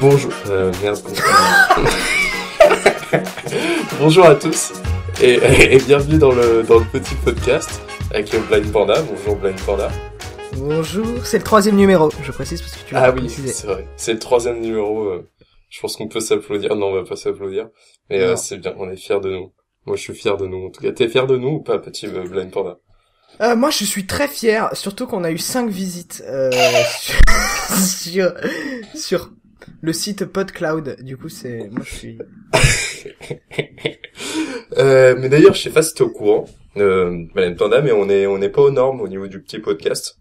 [0.00, 0.32] Bonjour.
[0.48, 0.98] Euh, merde.
[3.98, 4.72] Bonjour à tous
[5.20, 5.34] et,
[5.74, 7.80] et, bienvenue dans le, dans le petit podcast
[8.12, 9.02] avec le Blind Panda.
[9.02, 9.90] Bonjour Blind Panda.
[10.54, 13.86] Bonjour, c'est le troisième numéro, je précise parce que tu l'as Ah oui, c'est vrai.
[13.96, 15.04] C'est le troisième numéro.
[15.04, 15.28] euh,
[15.68, 16.74] je pense qu'on peut s'applaudir.
[16.76, 17.68] Non, on va pas s'applaudir.
[18.08, 19.52] Mais euh, c'est bien, on est fiers de nous.
[19.86, 20.66] Moi, je suis fier de nous.
[20.66, 22.78] En tout cas, t'es fier de nous ou pas, petit euh, Blind Panda?
[23.40, 26.50] Euh, moi, je suis très fier, surtout qu'on a eu cinq visites euh,
[27.80, 28.34] sur, sur
[28.94, 29.30] sur
[29.80, 31.02] le site PodCloud.
[31.02, 32.18] Du coup, c'est moi, je suis.
[34.78, 38.08] euh, Mais d'ailleurs, je sais pas si t'es au courant, euh, Blind Panda, mais on
[38.08, 40.18] est on n'est pas aux normes au niveau du petit podcast.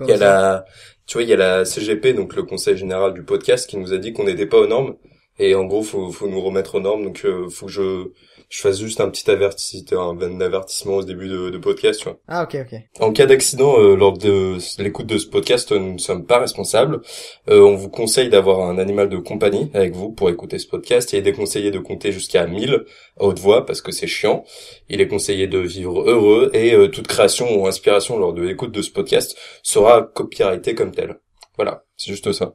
[0.00, 0.64] Il y a la,
[1.06, 3.92] tu vois, il y a la CGP, donc le Conseil général du podcast, qui nous
[3.92, 4.96] a dit qu'on n'était pas aux normes.
[5.38, 7.04] Et en gros, faut, faut nous remettre aux normes.
[7.04, 8.12] Donc, euh, faut que je,
[8.48, 12.18] je fasse juste un petit avertissement, un avertissement au début de, de podcast, tu vois.
[12.28, 12.80] Ah ok ok.
[13.00, 16.38] En cas d'accident, euh, lors de l'écoute de ce podcast, euh, nous ne sommes pas
[16.38, 17.00] responsables.
[17.48, 21.12] Euh, on vous conseille d'avoir un animal de compagnie avec vous pour écouter ce podcast.
[21.12, 22.84] Il est déconseillé de compter jusqu'à 1000
[23.18, 24.44] à haute voix parce que c'est chiant.
[24.88, 28.72] Il est conseillé de vivre heureux et euh, toute création ou inspiration lors de l'écoute
[28.72, 31.18] de ce podcast sera copyrightée comme telle.
[31.56, 32.52] Voilà, c'est juste ça.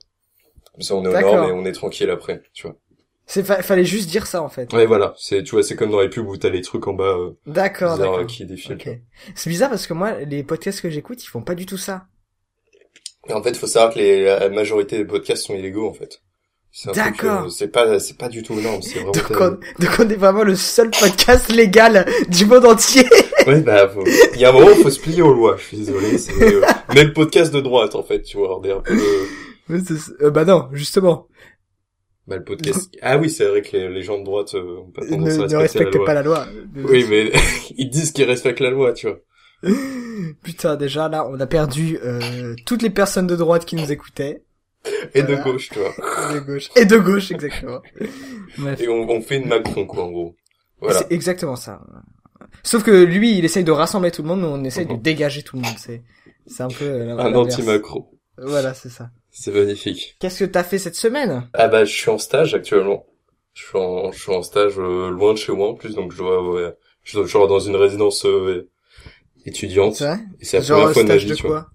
[0.74, 2.76] Comme ça, on est au nord et on est tranquille après, tu vois.
[3.32, 4.74] C'est fa- fallait juste dire ça en fait.
[4.74, 6.94] Ouais, voilà, c'est tu vois, c'est comme dans les pubs où t'as les trucs en
[6.94, 8.74] bas euh, D'accord euh, qui défilent.
[8.74, 8.90] Ok.
[9.36, 12.08] C'est bizarre parce que moi, les podcasts que j'écoute, ils font pas du tout ça.
[13.32, 16.22] En fait, faut savoir que les, la majorité des podcasts sont illégaux, en fait.
[16.82, 17.46] Truc, D'accord.
[17.46, 19.12] euh, C'est pas, c'est pas du tout énorme, c'est vraiment.
[19.12, 19.50] Donc on,
[19.84, 23.06] donc on est vraiment le seul podcast légal du monde entier.
[23.46, 24.04] Ouais, bah, faut...
[24.34, 25.56] il y a un moment, faut se plier aux lois.
[25.58, 26.62] Je suis désolé, euh,
[26.96, 28.60] mais le podcast de droite, en fait, tu vois.
[28.60, 28.98] On est un peu
[29.70, 31.28] c'est- euh, bah non, justement.
[32.30, 32.90] Bah, le podcast.
[33.02, 35.30] Ah oui, c'est vrai que les, les gens de droite euh, ont pas Ne, tendance
[35.34, 36.06] à ne respecter respecte la loi.
[36.06, 36.48] pas la loi.
[36.90, 37.32] Oui, mais
[37.78, 39.20] ils disent qu'ils respectent la loi, tu vois.
[40.44, 44.44] Putain, déjà là, on a perdu euh, toutes les personnes de droite qui nous écoutaient.
[45.14, 45.94] Et de gauche, tu vois.
[46.34, 46.70] De gauche.
[46.78, 47.82] Et de gauche, exactement.
[48.58, 48.80] Bref.
[48.82, 50.36] Et on, on fait une Macron, quoi, en gros.
[50.80, 51.00] Voilà.
[51.00, 51.82] C'est exactement ça.
[52.64, 55.44] Sauf que lui, il essaye de rassembler tout le monde, nous on essaye de dégager
[55.44, 55.76] tout le monde.
[55.78, 56.04] C'est,
[56.48, 58.08] c'est un peu euh, la- Un anti-Macron.
[58.38, 59.10] Voilà, c'est ça.
[59.32, 60.18] C'est magnifique.
[60.20, 61.50] Qu'est-ce que t'as fait cette semaine?
[61.54, 63.06] Ah bah je suis en stage actuellement.
[63.54, 66.12] Je suis en, je suis en stage euh, loin de chez moi en plus, donc
[66.12, 66.74] je dois, ouais,
[67.04, 68.70] je dois toujours dans une résidence euh,
[69.46, 70.12] étudiante.
[70.42, 71.58] Et c'est la Genre première fois de ma stage vie, de tu vois.
[71.58, 71.70] quoi?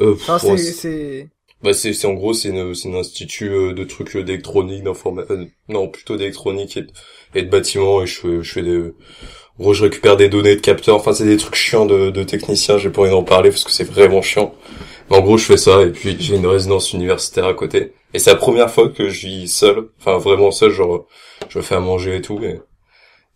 [0.00, 1.28] Euh, Enfin, pour- c'est,
[1.62, 4.84] bah c'est, c'est en gros c'est une, c'est un institut euh, de trucs euh, d'électronique,
[4.84, 6.92] d'informatique, non plutôt d'électronique et, de-
[7.34, 10.56] et de bâtiments et je fais, je fais des, en gros je récupère des données
[10.56, 10.96] de capteurs.
[10.96, 12.78] Enfin c'est des trucs chiants de, de techniciens.
[12.78, 14.54] J'ai pas envie d'en parler parce que c'est vraiment chiant.
[15.10, 17.92] Mais en gros je fais ça et puis j'ai une résidence universitaire à côté.
[18.14, 21.06] Et c'est la première fois que je vis seul, enfin vraiment seul, genre
[21.48, 22.42] je fais à manger et tout.
[22.42, 22.60] Et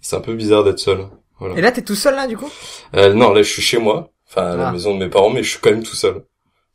[0.01, 1.07] c'est un peu bizarre d'être seul.
[1.39, 1.57] Voilà.
[1.57, 2.51] Et là, t'es tout seul là, du coup?
[2.95, 4.73] Euh, non, là, je suis chez moi, enfin à la Ah.
[4.73, 6.25] maison de mes parents, mais je suis quand même tout seul.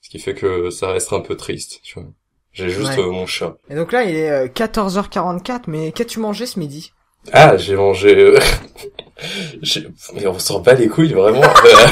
[0.02, 2.10] Ce qui fait que ça reste un peu triste, tu vois.
[2.54, 3.00] J'ai juste Ouais.
[3.00, 3.58] euh, mon chat.
[3.70, 6.92] Et donc là, il est euh, 14h44, mais qu'as-tu mangé ce midi?
[7.34, 8.16] Ah, j'ai mangé...
[8.16, 8.40] euh,
[10.14, 11.42] mais on s'en bat les couilles, vraiment.
[11.66, 11.88] Euh,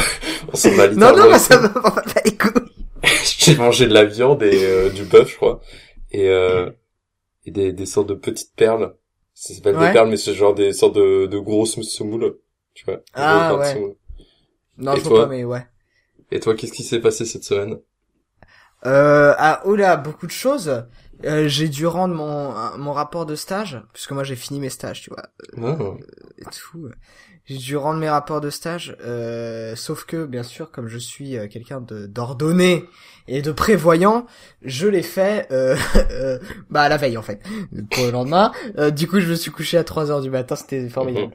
[0.54, 2.52] on s'en bat Non, littéralement non, les bah, ça va pas les couilles.
[3.40, 5.62] J'ai mangé de la viande et euh, du bœuf, je crois.
[6.12, 6.72] Et, euh,
[7.46, 8.96] et des, des sortes de petites perles.
[9.34, 9.88] Ça s'appelle Ouais.
[9.88, 12.38] des perles, mais c'est genre des sortes de, de grosses semoules.
[12.74, 13.02] Tu vois.
[13.14, 13.98] Ah, ouais.
[14.78, 15.68] Non, Et je vois pas, mais ouais.
[16.32, 17.80] Et toi, qu'est-ce qui s'est passé cette semaine?
[18.86, 20.86] Euh, ah, oh là, beaucoup de choses.
[21.24, 25.02] Euh, j'ai dû rendre mon, mon rapport de stage, puisque moi j'ai fini mes stages,
[25.02, 25.24] tu vois.
[25.58, 25.96] Ah.
[26.38, 26.90] et tout.
[27.48, 31.38] J'ai dû rendre mes rapports de stage, euh, sauf que, bien sûr, comme je suis
[31.38, 32.86] euh, quelqu'un de d'ordonné
[33.28, 34.26] et de prévoyant,
[34.64, 35.76] je l'ai fait euh,
[36.12, 36.40] euh,
[36.72, 37.42] bah la veille en fait,
[37.92, 38.52] pour le lendemain.
[38.80, 41.34] Euh, du coup, je me suis couché à 3 heures du matin, c'était formidable.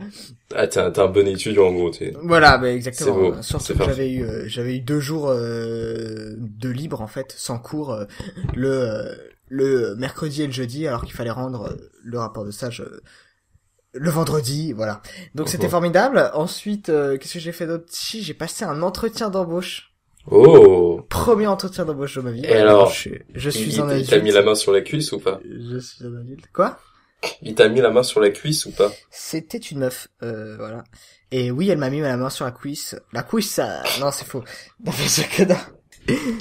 [0.52, 1.90] Ah, t'es un, un bon étudiant, en gros.
[1.90, 2.12] T'es...
[2.22, 3.14] Voilà, bah C'est exactement.
[3.30, 7.58] beau, Surtout que j'avais eu j'avais eu deux jours euh, de libre en fait, sans
[7.58, 7.96] cours,
[8.54, 9.16] le
[9.48, 12.84] le mercredi et le jeudi, alors qu'il fallait rendre le rapport de stage
[13.92, 15.02] le vendredi, voilà.
[15.34, 16.30] Donc c'était formidable.
[16.34, 17.84] Ensuite, euh, qu'est-ce que j'ai fait d'autre?
[17.88, 19.92] Si, j'ai passé un entretien d'embauche.
[20.30, 22.44] Oh Premier entretien d'embauche de ma vie.
[22.44, 24.10] Et alors je, je Il, suis il- un il adulte.
[24.10, 25.40] t'a mis la main sur la cuisse ou pas?
[25.44, 26.44] Je suis un adulte.
[26.52, 26.78] Quoi?
[27.42, 28.90] Il t'a mis la main sur la cuisse ou pas?
[29.10, 30.84] C'était une meuf, euh, voilà.
[31.32, 32.96] Et oui, elle m'a mis la main sur la cuisse.
[33.12, 33.82] La cuisse, ça...
[34.00, 34.42] Non, c'est faux.
[35.48, 35.56] Non.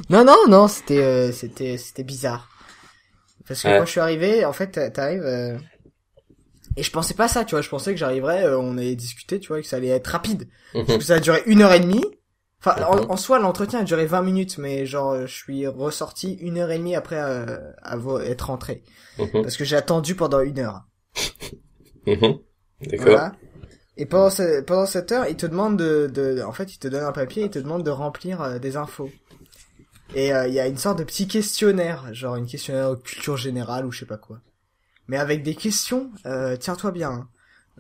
[0.10, 2.48] Non, non, non, c'était, euh, c'était, c'était bizarre.
[3.48, 3.78] Parce que Ouais.
[3.80, 5.58] quand je suis arrivé, en fait, t'arrives, euh,
[6.76, 9.40] et je pensais pas ça, tu vois, je pensais que j'arriverais, euh, on allait discuter,
[9.40, 10.48] tu vois, que ça allait être rapide.
[10.74, 12.06] Parce que ça a duré une heure et demie.
[12.62, 13.12] Enfin, en, Mhm.
[13.12, 16.78] en soi, l'entretien a duré 20 minutes, mais genre, je suis ressorti une heure et
[16.78, 18.84] demie après euh, avoir être rentré.
[19.18, 19.42] Mhm.
[19.44, 20.84] Parce que j'ai attendu pendant une heure.
[22.06, 22.40] Mhm.
[22.82, 23.06] D'accord.
[23.06, 23.32] Voilà.
[23.98, 26.88] Et pendant, ce- pendant cette heure, il te demande de, de, en fait, il te
[26.88, 29.10] donne un papier, il te demande de remplir euh, des infos.
[30.16, 33.86] Et euh, il y a une sorte de petit questionnaire, genre une questionnaire culture générale
[33.86, 34.40] ou je sais pas quoi.
[35.10, 37.10] Mais avec des questions, euh, tiens-toi bien.
[37.12, 37.28] hein.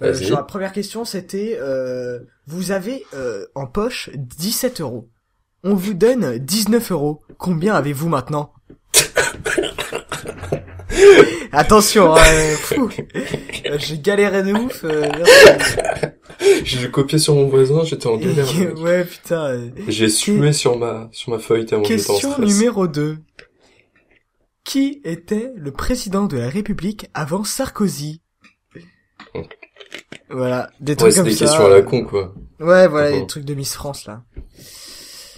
[0.01, 5.07] Euh, genre la première question c'était, euh, vous avez euh, en poche 17 euros.
[5.63, 7.21] On vous donne 19 euros.
[7.37, 8.51] Combien avez-vous maintenant?
[11.51, 12.21] Attention, hein,
[12.77, 12.87] euh,
[13.77, 14.83] J'ai galéré de ouf.
[14.83, 15.09] euh.
[16.63, 18.47] J'ai copié sur mon voisin, j'étais en galère.
[18.81, 19.69] ouais, putain.
[19.87, 23.17] J'ai sué sur ma, sur ma feuille tellement Question numéro 2.
[24.69, 28.21] Qui était le président de la République avant Sarkozy
[30.29, 31.45] Voilà, des Ouais, trucs c'est comme des ça.
[31.45, 32.35] questions à la con, quoi.
[32.59, 34.21] Ouais, voilà, des trucs de Miss France là.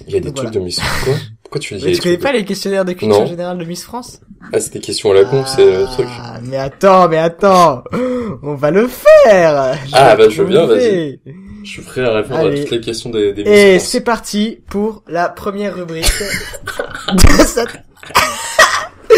[0.05, 0.59] Il y a des Donc, trucs voilà.
[0.59, 1.13] de Miss Quoi
[1.43, 3.25] Pourquoi tu dis Mais des tu connais pas les questionnaires de culture Non.
[3.25, 4.19] générale de Miss France
[4.51, 6.07] Ah, c'est des questions à la con, c'est le truc.
[6.09, 7.83] Ah, mais attends, mais attends
[8.43, 11.21] On va le faire Je Ah, bah, je veux bien, trouver.
[11.63, 12.59] Je suis prêt à répondre Allez.
[12.59, 13.45] à toutes les questions des, des Et
[13.75, 13.91] Miss France.
[13.91, 16.11] c'est parti pour la première rubrique
[17.13, 17.79] de cette...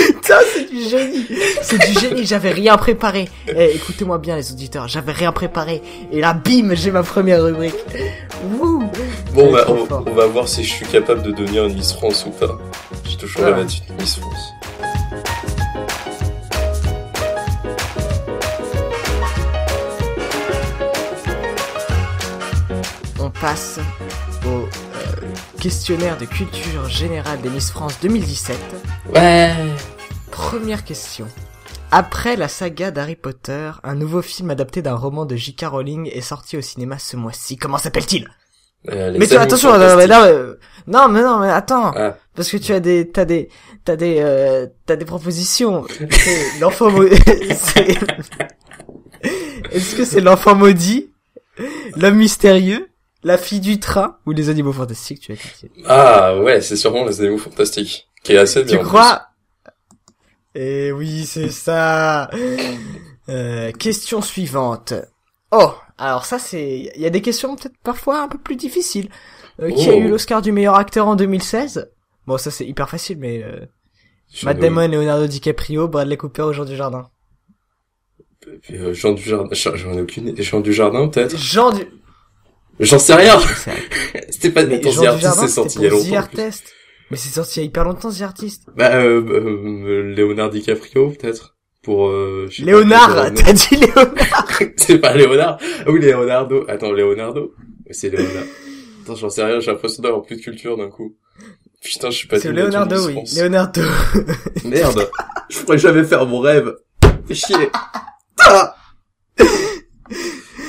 [0.08, 1.28] Putain, c'est du génie
[1.62, 3.30] C'est du génie, j'avais rien préparé.
[3.48, 5.82] Eh, écoutez-moi bien les auditeurs, j'avais rien préparé.
[6.12, 7.76] Et là, bim, j'ai ma première rubrique.
[8.60, 8.84] Wouh
[9.34, 12.32] Bon, bah, on, va voir si je suis capable de devenir une Miss France ou
[12.32, 12.58] pas.
[13.08, 13.58] J'ai toujours Voilà.
[13.58, 14.54] rêvé d'être une Miss France.
[23.20, 23.80] On passe
[24.46, 24.68] au
[25.64, 28.58] questionnaire de culture générale des Miss France 2017.
[29.16, 29.50] Ouais
[30.30, 31.26] Première question.
[31.90, 35.68] Après la saga d'Harry Potter, un nouveau film adapté d'un roman de J.K.
[35.68, 37.56] Rowling est sorti au cinéma ce mois-ci.
[37.56, 38.28] Comment s'appelle-t-il?
[38.92, 40.12] Euh, Mais tu, attention, non, mais, fantastiques.
[40.12, 40.58] non,
[40.88, 43.48] mais- non, mais non, mais attends, Ah, parce que tu as des, t'as des,
[43.86, 45.86] t'as des, euh, t'as des propositions.
[46.60, 47.08] L'enfant mau-
[47.56, 47.98] c'est-
[49.72, 51.10] Est-ce que c'est l'enfant maudit,
[51.96, 52.90] l'homme mystérieux,
[53.24, 55.72] la fille du train ou les animaux fantastiques Tu as dit.
[55.86, 58.08] ah, ouais, c'est sûrement les animaux fantastiques.
[58.24, 58.78] Qui est assez bien.
[58.78, 59.28] Tu crois
[60.56, 62.30] Eh oui, c'est ça.
[63.30, 64.94] Euh, question suivante.
[65.52, 69.10] Oh, alors ça c'est, il y a des questions peut-être parfois un peu plus difficiles.
[69.62, 70.00] Euh, Qui a Oh.
[70.00, 71.90] eu l'Oscar du meilleur acteur en 2016
[72.26, 73.66] Bon, ça c'est hyper facile, mais euh.
[74.44, 77.10] Matt Damon, Leonardo DiCaprio, Bradley Cooper, Jean Dujardin?
[78.72, 81.38] Euh, Jean du Jardin, j'en ai aucune Jean du Jardin, peut-être?
[81.38, 81.84] Jean du...
[82.80, 83.40] J'en sais rien!
[84.30, 86.28] C'était pas, Mais The Artist, c'est sorti il y a pour longtemps.
[87.12, 88.64] Mais c'est sorti il y a hyper longtemps, The Artist.
[88.76, 91.56] Bah, euh, euh, Léonard DiCaprio, peut-être?
[91.84, 94.48] Pour, euh, je sais pas, Léonard, pour- t'as dit Léonard
[94.78, 95.58] c'est pas Léonard?
[95.86, 96.66] Ah oui, Leonardo.
[96.68, 97.54] Attends, Leonardo?
[97.92, 98.46] C'est Léonard.
[99.04, 101.16] Attends, j'en sais rien, j'ai l'impression d'avoir plus de culture d'un coup.
[101.84, 103.12] Putain, je suis pas C'est Leonardo, oui.
[103.14, 103.38] France.
[103.38, 103.82] Leonardo.
[104.66, 105.10] Merde.
[105.50, 106.74] je pourrais jamais faire mon rêve.
[107.28, 107.70] Fais chier.
[108.40, 108.76] Ah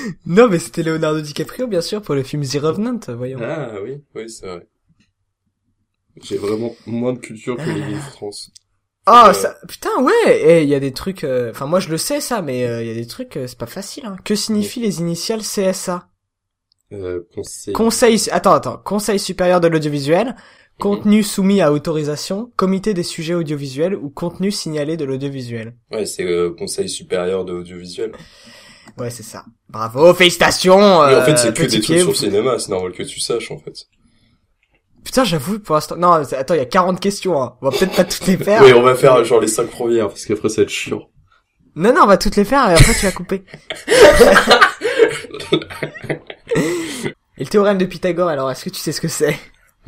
[0.26, 3.38] non, mais c'était Leonardo DiCaprio, bien sûr, pour le film The Revenant, voyons.
[3.42, 4.66] Ah oui, oui, c'est vrai.
[6.22, 8.50] J'ai vraiment moins de culture que les Miss France.
[9.06, 11.90] Oh, Euh, ça, putain, ouais, et il y a des trucs, euh, enfin, moi je
[11.90, 14.16] le sais ça, mais euh, il y a des trucs, euh, c'est pas facile, hein.
[14.24, 16.08] Que signifient les initiales CSA?
[16.92, 17.74] Euh, conseil.
[17.74, 20.36] Conseil, attends, attends, Conseil supérieur de l'audiovisuel,
[20.78, 25.76] contenu soumis à autorisation, comité des sujets audiovisuels ou contenu signalé de l'audiovisuel.
[25.90, 28.12] Ouais, c'est euh, Conseil supérieur de l'audiovisuel.
[28.98, 29.44] Ouais, c'est ça.
[29.68, 32.92] Bravo, félicitations, Mais en euh, fait, c'est que des trucs sur le cinéma, c'est normal
[32.92, 33.86] que tu saches, en fait.
[35.04, 37.56] Putain, j'avoue, pour l'instant, non, attends, il y a 40 questions, hein.
[37.60, 38.62] On va peut-être pas toutes les faire.
[38.62, 41.08] Oui, on va faire genre les cinq premières, parce qu'après ça va être chiant.
[41.76, 43.42] Non, non, on va toutes les faire et après tu vas couper.
[47.36, 49.36] et le théorème de Pythagore, alors, est-ce que tu sais ce que c'est?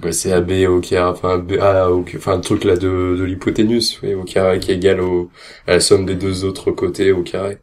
[0.01, 3.25] Bah, c'est AB au carré, enfin, B, A au, enfin, un truc là de, de
[3.25, 5.31] l'hypoténuse, oui, au carré qui est égal au,
[5.67, 7.59] à la somme des deux autres côtés au carré.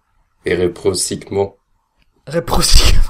[0.45, 1.57] Et réciproquement.
[2.27, 3.01] Réprociquement.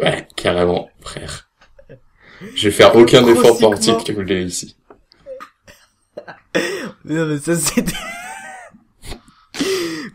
[0.00, 1.48] Ouais, carrément, frère.
[2.54, 4.76] Je vais faire aucun effort articuler ici.
[7.04, 7.92] Non, mais ça c'était...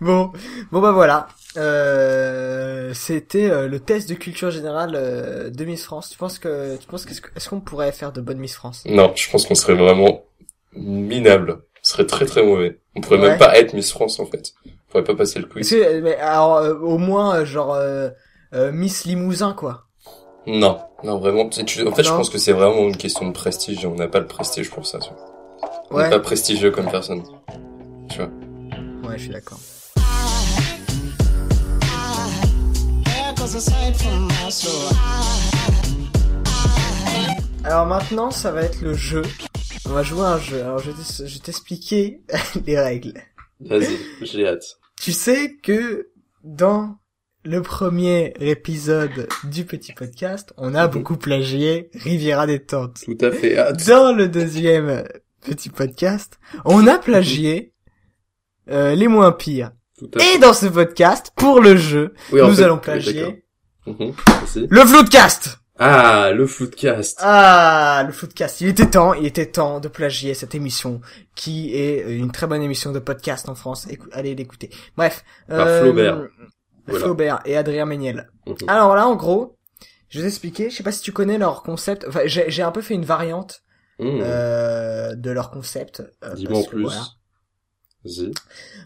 [0.02, 0.32] bon,
[0.72, 1.28] bon bah voilà.
[1.58, 6.10] Euh, c'était euh, le test de culture générale euh, de Miss France.
[6.10, 8.84] Tu penses que, tu penses qu'est-ce que- est-ce qu'on pourrait faire de bonnes Miss France?
[8.86, 10.24] Non, je pense qu'on serait vraiment
[10.74, 11.62] minable.
[11.84, 12.80] On serait très très mauvais.
[12.96, 13.30] On pourrait Ouais.
[13.30, 14.54] même pas être Miss France, en fait.
[14.94, 15.70] On pourrait pas passer le quiz.
[15.70, 18.10] Que- mais alors euh, au moins euh, genre euh,
[18.54, 19.86] euh, Miss Limousin quoi.
[20.48, 21.48] Non, non, vraiment.
[21.48, 24.08] tu- en fait, je pense que c'est vraiment une question de prestige et on n'a
[24.10, 25.00] pas le prestige pour ça.
[25.00, 25.26] tu vois.
[25.92, 26.10] On n'est Ouais.
[26.10, 27.24] pas prestigieux comme personne.
[28.10, 28.30] Tu vois.
[29.08, 29.60] Ouais, je suis d'accord.
[37.64, 39.22] Alors maintenant, ça va être le jeu.
[39.86, 40.62] On va jouer à un jeu.
[40.62, 42.22] Alors je vais t'expliquer
[42.66, 43.14] les règles.
[43.62, 44.78] Vas-y, j'ai hâte.
[45.02, 46.10] Tu sais que
[46.44, 46.98] dans
[47.44, 50.94] le premier épisode du petit podcast, on a Mhm.
[50.94, 53.00] beaucoup plagié Riviera détente.
[53.04, 53.84] Tout à fait hâte.
[53.88, 55.04] Dans le deuxième
[55.42, 57.74] petit podcast, on a plagié
[58.70, 59.72] euh, les moins pires.
[59.98, 60.36] Tout à fait.
[60.36, 63.46] Et dans ce podcast, pour le jeu, Oui, nous fait- allons oui, plagier.
[63.88, 64.14] Mhm,
[64.70, 67.18] le Floodcast Ah, le footcast.
[67.22, 68.62] Ah, le Floodcast.
[68.62, 71.02] Il était temps, il était temps de plagier cette émission,
[71.36, 73.88] qui est une très bonne émission de podcast en France.
[73.88, 74.70] Écou- allez l'écouter.
[74.96, 75.24] Bref.
[75.48, 76.28] Par euh, Flaubert.
[76.88, 77.06] Voilà.
[77.06, 78.30] Flaubert et Adrien Méniel.
[78.46, 78.56] Mhm.
[78.68, 79.58] Alors là, en gros,
[80.10, 82.82] je vais t'expliquer, je sais pas si tu connais leur concept, enfin, j'ai un peu
[82.82, 83.64] fait une variante
[84.00, 84.20] Mhm.
[84.24, 86.04] euh, de leur concept.
[86.24, 86.82] euh, Dis-moi en plus.
[86.84, 87.04] voilà.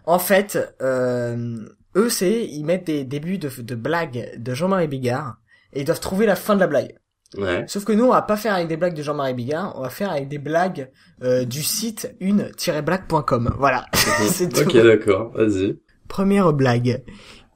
[0.05, 1.57] En fait, euh,
[1.95, 5.37] eux, c'est, ils mettent des débuts de, de blagues de Jean-Marie Bigard,
[5.73, 6.95] et ils doivent trouver la fin de la blague.
[7.37, 7.65] Ouais.
[7.67, 9.89] Sauf que nous, on va pas faire avec des blagues de Jean-Marie Bigard, on va
[9.89, 10.89] faire avec des blagues
[11.23, 13.55] euh, du site une-blague.com.
[13.57, 14.61] Voilà, c'est tout.
[14.61, 15.31] ok, d'accord.
[15.33, 15.77] Vas-y.
[16.07, 17.03] Première blague.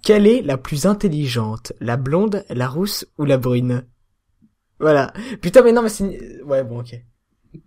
[0.03, 1.73] Quelle est la plus intelligente?
[1.79, 3.83] La blonde, la rousse ou la brune?
[4.79, 5.13] Voilà.
[5.41, 6.41] Putain, mais non, mais c'est...
[6.43, 6.95] Ouais, bon, ok.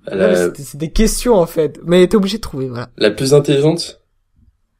[0.06, 1.78] La, c'est- C'est des questions, en fait.
[1.84, 2.88] Mais t'es obligé de trouver, voilà.
[2.96, 4.02] la plus intelligente,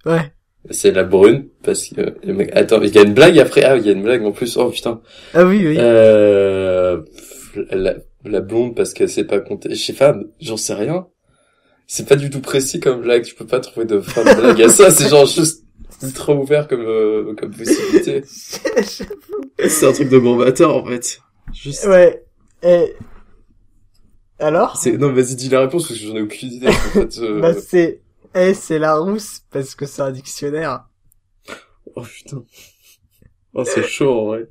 [0.07, 0.33] Ouais.
[0.71, 3.77] C'est la brune, parce que, le mec- attends, il y a une blague après, ah,
[3.77, 5.01] il y a une blague en plus, oh putain.
[5.35, 5.77] Ah oui, oui.
[5.79, 7.03] Euh,
[7.71, 9.71] la, la blonde parce qu'elle sait pas compter.
[9.75, 11.07] Je sais pas, j'en sais rien.
[11.87, 13.25] C'est pas du tout précis comme blague.
[13.25, 14.91] Tu peux pas trouver de fin de blague à ça.
[14.91, 15.65] C'est genre juste
[16.03, 18.23] ultra ouvert comme euh, comme possibilité.
[18.27, 21.19] C'est un truc de bon bâtard en fait.
[21.53, 21.87] Juste.
[21.87, 22.25] ouais.
[22.63, 22.95] Et...
[24.39, 24.77] Alors?
[24.77, 26.69] C'est non, vas-y dis la réponse parce que j'en ai aucune idée.
[26.69, 28.01] En fait, euh, Bah c'est...
[28.35, 30.87] Eh, c'est la rousse, parce que c'est un dictionnaire.
[31.95, 32.45] Oh putain.
[33.55, 34.49] Oh c'est chaud en vrai.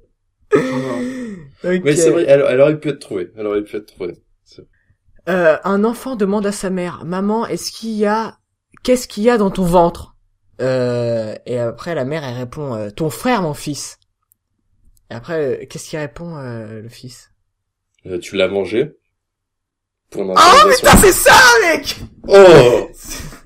[1.64, 3.32] Mais c'est vrai, elle, elle aurait pu être trouvée.
[3.36, 4.22] Elle aurait pu être trouvée.
[5.30, 8.40] Euh, un enfant demande à sa mère, maman, est-ce qu'il y a,
[8.84, 10.16] qu'est-ce qu'il y a dans ton ventre?
[10.62, 14.00] Euh, Et après la mère elle répond, euh, ton frère mon fils.
[15.10, 17.32] Et après, euh, qu'est-ce qu'il répond euh, le fils?
[18.08, 18.94] Euh, tu l'as mangé?
[20.10, 21.98] Pour Oh putain c'est ça mec
[22.28, 22.90] Oh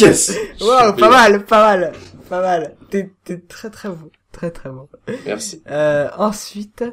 [0.00, 1.92] Yes Waouh, pas mal, pas mal,
[2.28, 2.76] pas mal.
[2.90, 4.88] T'es t'es très très bon, très très bon.
[5.26, 5.62] Merci.
[5.68, 6.84] Euh, ensuite,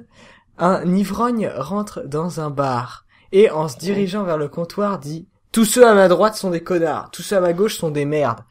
[0.57, 5.65] un ivrogne rentre dans un bar et en se dirigeant vers le comptoir dit Tous
[5.65, 8.41] ceux à ma droite sont des connards, tous ceux à ma gauche sont des merdes.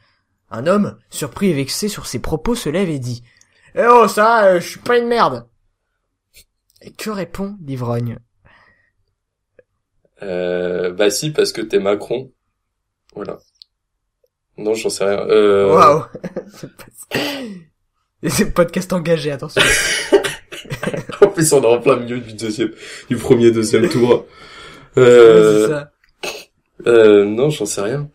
[0.49, 3.23] Un homme, surpris et vexé sur ses propos, se lève et dit
[3.75, 5.47] Eh oh, ça, euh, je suis pas une merde.
[6.81, 8.17] Et que répond l'ivrogne?
[10.23, 12.31] Euh, bah si, parce que t'es Macron.
[13.15, 13.39] Voilà.
[14.57, 15.25] Non, j'en sais rien.
[15.29, 15.73] Euh...
[15.73, 16.03] Waouh
[18.27, 19.61] C'est pas- podcast engagé, attention.
[21.21, 22.71] en plus, on est en plein milieu du deuxième,
[23.09, 24.25] du premier, deuxième tour.
[24.97, 25.91] Ouais, Euh, ça.
[26.85, 28.09] euh, non, j'en sais rien.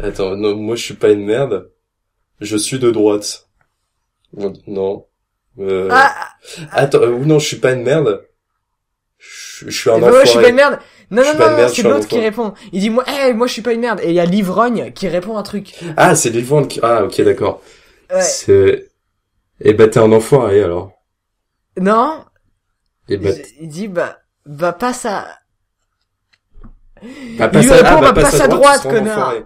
[0.00, 1.70] Attends, non, moi je suis pas une merde.
[2.40, 3.48] Je suis de droite.
[4.66, 5.06] Non.
[5.60, 5.86] Euh...
[5.92, 6.30] Ah,
[6.72, 8.26] Attends, euh, non, je suis pas une merde.
[9.18, 10.48] Je, je suis un bah ouais, je suis pas enfoiré.
[10.50, 10.78] une merde.
[11.10, 12.52] Non, non, non, c'est l'autre qui répond.
[12.72, 14.00] Il dit, moi, eh, moi, je suis pas une merde.
[14.02, 15.74] Et il y a l'ivrogne qui répond un truc.
[15.96, 16.80] Ah, c'est ventes qui...
[16.82, 17.62] Ah, ok, d'accord.
[18.10, 18.20] Ouais.
[18.20, 18.88] C'est...
[19.60, 20.92] Eh ben, t'es un enfoiré, alors?
[21.80, 22.24] Non,
[23.08, 25.28] Eh ben, il, il dit, bah, bah, passe à...
[27.48, 29.18] bah, lui à, répond, ah, bah, bah, passe à droite, connard.
[29.18, 29.44] enfoiré.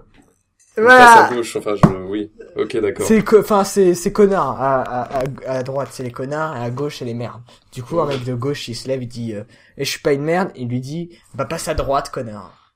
[0.76, 1.04] Voilà.
[1.04, 1.82] Passe à gauche, enfin, je...
[2.08, 2.32] Oui.
[2.56, 3.06] Ok, d'accord.
[3.06, 4.60] C'est, co- enfin, c'est, c'est connard.
[4.60, 7.42] À, à, à, à droite, c'est les connards, et à gauche, c'est les merdes.
[7.72, 9.44] Du coup, un mec de gauche, il se lève, il dit, euh,
[9.76, 12.74] et je suis pas une merde, il lui dit, bah, passe à droite, connard.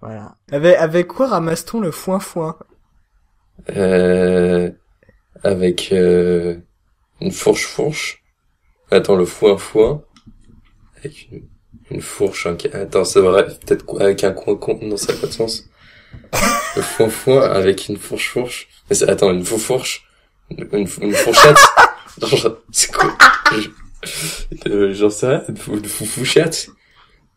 [0.00, 0.36] Voilà.
[0.50, 2.56] Avec, avec quoi ramasse-t-on le foin-foin?
[3.76, 4.70] Euh...
[5.42, 6.56] Avec, euh...
[7.20, 8.22] Une fourche-fourche?
[8.90, 10.02] Attends, le foin-foin?
[10.98, 11.48] Avec une,
[11.90, 12.56] une fourche, un...
[12.72, 14.78] Attends, c'est vrai, peut-être quoi, avec un coin-coin.
[14.82, 15.68] Non, ça n'a pas de sens.
[16.76, 18.68] Le foin-foin avec une fourche-fourche.
[18.88, 20.04] Mais c'est- Attends, une fou-fourche.
[20.50, 21.58] Une, une, une fourchette?
[22.22, 23.16] Genre, c'est quoi?
[24.66, 26.68] Euh, sais rien, une, fou, une fou-fouchette?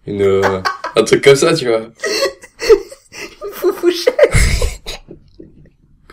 [0.07, 0.61] Une, euh,
[0.95, 1.89] un truc comme ça, tu vois.
[3.53, 4.13] Foufouchette.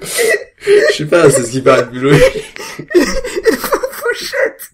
[0.01, 2.45] Je sais pas, c'est ce qui paraît plus logique.
[3.59, 4.71] Foufouchette.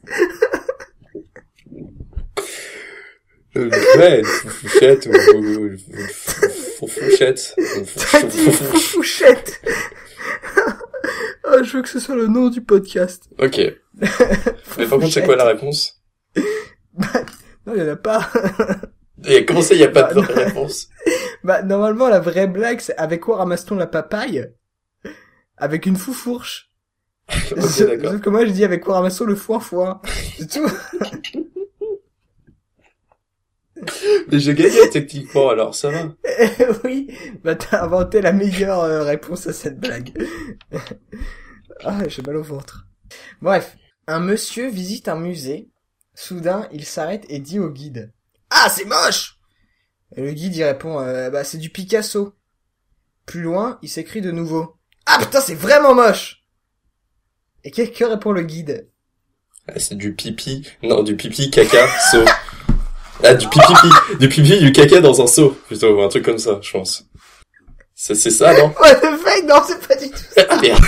[3.56, 6.47] Euh, Ouais, une fourchette ou, ou une fourchette.
[6.82, 8.62] Une T'as dit fourchette.
[8.64, 9.60] foufouchette.
[11.44, 13.24] oh, je veux que ce soit le nom du podcast.
[13.38, 13.60] Ok.
[14.76, 16.00] Mais par contre, c'est quoi la réponse?
[17.66, 18.30] Non, il y en a pas.
[19.26, 20.88] Et comment ça, il y a pas de Bah, vraie réponse?
[21.44, 24.46] Bah, normalement, la vraie blague, c'est avec quoi ramasse-t-on la papaye?
[25.58, 26.70] Avec une foufourche.
[27.30, 28.12] Ok, Sauf d'accord.
[28.12, 30.00] sauf que moi, je dis avec quoi ramasse-t-on le foin-foin.
[30.38, 30.66] C'est tout.
[34.30, 36.14] Mais j'ai gagné techniquement, alors ça va.
[36.84, 37.08] oui.
[37.42, 40.12] Bah, t'as inventé la meilleure euh, réponse à cette blague.
[41.84, 42.86] ah, j'ai mal au ventre.
[43.42, 43.76] Bref.
[44.06, 45.68] Un monsieur visite un musée.
[46.14, 48.12] Soudain, il s'arrête et dit au guide.
[48.50, 49.38] Ah, c'est moche!
[50.16, 52.34] Et le guide, il répond, euh, bah, c'est du Picasso.
[53.26, 54.78] plus loin, il s'écrit de nouveau.
[55.04, 56.44] Ah putain, c'est vraiment moche
[57.64, 58.90] Et que, que répond le guide?
[59.68, 60.66] Ah, c'est du pipi.
[60.82, 61.86] Non, du pipi, caca.
[63.24, 65.50] Ah, du pipi, pi- du pipi, du caca dans un seau.
[65.66, 67.04] Plutôt, un truc comme ça, je pense.
[67.94, 68.72] C'est, c'est ça, non?
[68.80, 69.44] What the fuck?
[69.44, 70.84] Non, c'est pas du tout ça merde.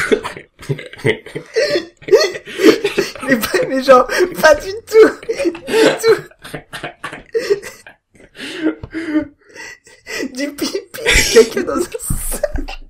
[3.27, 4.07] Mais, pas- mais genre,
[4.41, 5.11] pas du tout
[5.67, 6.23] Du tout
[10.35, 11.83] Du pipi, du caca dans un
[12.31, 12.81] sac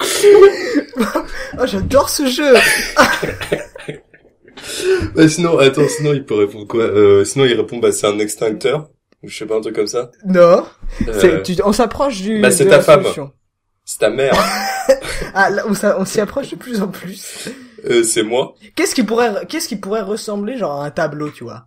[1.58, 2.54] Oh, j'adore ce jeu
[5.14, 6.82] Bah, sinon, attends, sinon, il peut répondre quoi?
[6.84, 8.90] Euh, sinon, il répond, bah, c'est un extincteur.
[9.22, 10.10] Ou je sais pas, un truc comme ça.
[10.26, 10.66] Non,
[11.08, 12.40] Euh, tu- on s'approche du...
[12.40, 13.02] bah, c'est ta femme.
[13.02, 13.32] solution.
[13.84, 14.34] c'est ta mère.
[15.36, 17.48] Ah, là, on on s'y approche de plus en plus.
[17.86, 18.54] Euh, c'est moi.
[18.76, 21.66] Qu'est-ce qui pourrait, qu'est-ce qui pourrait ressembler genre à un tableau, tu vois?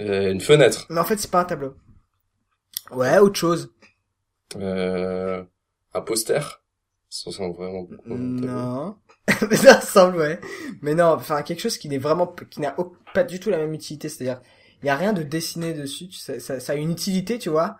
[0.00, 0.86] Euh, une fenêtre.
[0.90, 1.74] Mais en fait, c'est pas un tableau.
[2.90, 3.72] Ouais, autre chose.
[4.56, 5.42] Euh,
[5.94, 6.62] un poster.
[7.10, 8.14] Ça ressemble vraiment beaucoup.
[8.14, 8.96] Non.
[9.50, 10.38] Mais ça ressemble, ouais.
[10.82, 12.76] Mais non, enfin, quelque chose qui n'est vraiment, qui n'a
[13.14, 14.08] pas du tout la même utilité.
[14.08, 14.40] C'est-à-dire,
[14.82, 16.08] il y a rien de dessiné dessus.
[16.08, 17.76] Tu sais, ça, ça a une utilité, tu vois.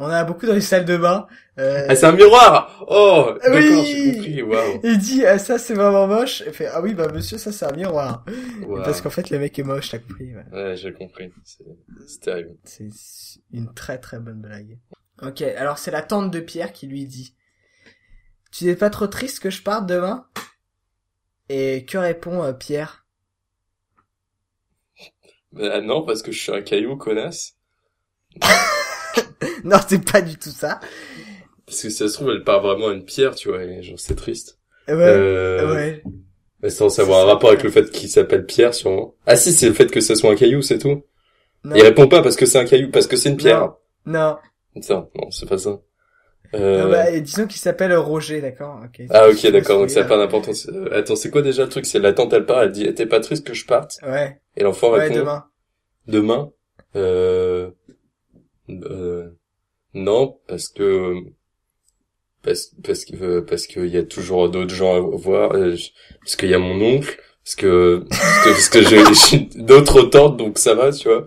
[0.00, 1.26] On en a beaucoup dans les salles de bain.
[1.58, 2.84] Euh, Ah, c'est un miroir!
[2.88, 3.32] Oh!
[3.50, 3.84] Oui.
[3.84, 4.80] J'ai compris, waouh.
[4.84, 6.44] il dit, ah, ça, c'est vraiment moche.
[6.46, 8.24] Il fait, ah oui, bah, monsieur, ça, c'est un miroir.
[8.84, 10.32] Parce qu'en fait, le mec est moche, t'as compris.
[10.36, 10.44] ouais.
[10.52, 11.32] Ouais, j'ai compris.
[11.44, 12.54] C'est terrible.
[12.64, 12.88] C'est
[13.52, 14.78] une très très bonne blague.
[15.20, 17.34] Ok, alors c'est la tante de Pierre qui lui dit
[18.52, 20.26] Tu n'es pas trop triste que je parte demain?
[21.48, 23.06] Et que répond euh, Pierre?
[25.52, 27.56] Bah, non, parce que je suis un caillou, connasse.
[29.64, 30.80] Non, c'est pas du tout ça.
[31.66, 33.82] Parce que si ça se trouve, elle part vraiment à une pierre, tu vois, et
[33.82, 34.58] genre, c'est triste.
[34.86, 36.02] Ouais, euh, ouais.
[36.62, 39.14] Mais sans savoir un rapport avec le fait qu'il s'appelle Pierre, sûrement.
[39.26, 41.02] Ah si, c'est le fait que ce soit un caillou, c'est tout.
[41.64, 43.74] Non, Il répond pas parce que c'est un caillou, parce que c'est une pierre.
[44.06, 44.38] non.
[44.80, 45.80] Tiens, non, c'est pas ça.
[46.54, 46.84] Euh...
[46.84, 49.02] Non, bah, disons qu'il s'appelle Roger, d'accord ok.
[49.10, 50.66] Ah ok, d'accord, donc ça n'a pas d'importance.
[50.68, 51.86] Euh, attends, c'est quoi déjà le truc?
[51.86, 53.98] C'est la tante, elle part, elle dit, t'es pas triste que je parte?
[54.02, 55.44] Ouais, Et l'enfant ouais, répond, demain.
[56.06, 56.52] demain?
[56.96, 57.70] Euh...
[58.70, 59.30] euh,
[59.94, 61.14] non parce que
[62.42, 65.74] parce parce que parce qu'il y a toujours d'autres gens à voir euh,
[66.20, 70.36] parce qu'il y a mon oncle parce que parce que, parce que j'ai d'autres tantes
[70.36, 71.26] donc ça va tu vois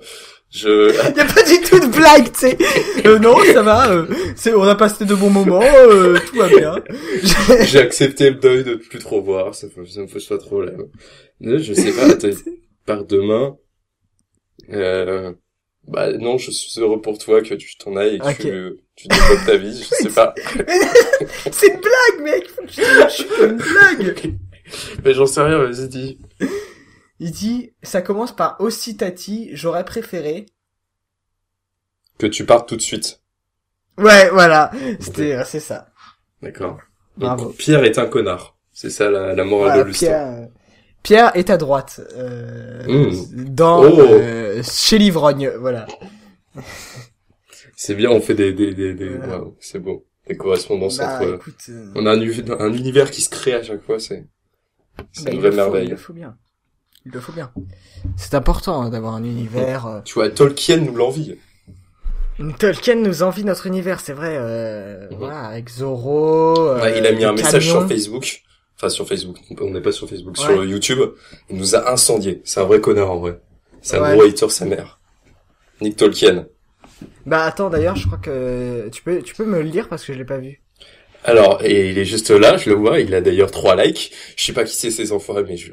[0.51, 2.57] je Y a pas du tout de blague, tu sais.
[3.05, 3.91] Euh, non, ça va.
[3.91, 5.63] Euh, c'est, on a passé de bons moments.
[5.63, 6.75] Euh, tout va bien.
[7.65, 10.87] j'ai accepté le deuil de plus trop voir ça ça me pose pas problème
[11.39, 12.15] Mais je sais pas
[12.85, 13.57] par demain
[14.71, 15.33] euh,
[15.87, 19.07] bah non je suis heureux pour toi que tu t'en ailles et que tu tu
[19.07, 20.33] développes ta vie je sais pas
[21.51, 22.47] c'est une blague, mec.
[22.67, 24.35] Je une blague.
[25.03, 26.17] Mais j'en sais rien, vas-y, dis.
[27.23, 30.47] Il dit, ça commence par aussi tati, j'aurais préféré.
[32.17, 33.21] Que tu partes tout de suite.
[33.99, 34.71] Ouais, voilà.
[34.99, 35.91] C'était, euh, c'est ça.
[36.41, 36.79] D'accord.
[37.17, 37.55] Donc.
[37.57, 38.57] Pierre est un connard.
[38.71, 40.11] C'est ça la, la morale Voilà, de l'histoire.
[40.11, 40.47] Pierre, euh,
[41.03, 43.45] Pierre est à droite, euh, Mmh.
[43.53, 43.99] dans, Oh.
[43.99, 45.85] euh, chez l'ivrogne, voilà.
[47.75, 49.09] C'est bien, on fait des, des, des, des...
[49.17, 49.43] Voilà.
[49.59, 50.07] c'est beau.
[50.27, 51.35] Des correspondances Bah, entre...
[51.35, 54.27] écoute, euh, On a un, uni- un univers qui se crée à chaque fois, c'est...
[55.11, 55.89] C'est bah, une vraie merveille.
[55.89, 56.37] Il faut bien.
[57.05, 57.51] Il le faut bien.
[58.15, 59.85] C'est important hein, d'avoir un univers.
[59.87, 61.35] euh, Tu vois, Tolkien nous l'envie.
[62.59, 64.35] Tolkien nous envie notre univers, c'est vrai.
[64.37, 65.17] Euh, Mhm.
[65.17, 66.57] Voilà, avec Zorro.
[66.69, 67.79] euh, Ouais, il a mis un message camions.
[67.81, 68.41] sur Facebook.
[68.77, 69.37] Enfin, sur Facebook.
[69.59, 70.35] On n'est pas sur Facebook.
[70.37, 70.43] Ouais.
[70.43, 70.99] Sur YouTube.
[71.49, 72.41] Il nous a incendié.
[72.45, 73.39] C'est un vrai connard, en vrai.
[73.81, 74.13] C'est un Ouais.
[74.17, 74.99] gros hater, sa mère.
[75.81, 76.47] Nick Tolkien.
[77.25, 80.13] Bah attends, d'ailleurs, je crois que tu peux, tu peux me le lire parce que
[80.13, 80.61] je l'ai pas vu.
[81.23, 84.11] Alors, et il est juste là, je le vois, il a d'ailleurs trois likes.
[84.35, 85.71] Je sais pas qui c'est ces enfoirés, mais je...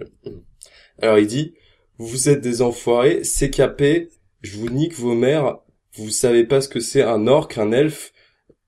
[1.00, 1.54] Alors il dit,
[1.98, 4.11] vous êtes des enfoirés, CKP,
[4.42, 5.58] je vous nique vos mères,
[5.94, 8.12] vous savez pas ce que c'est un orc, un elfe.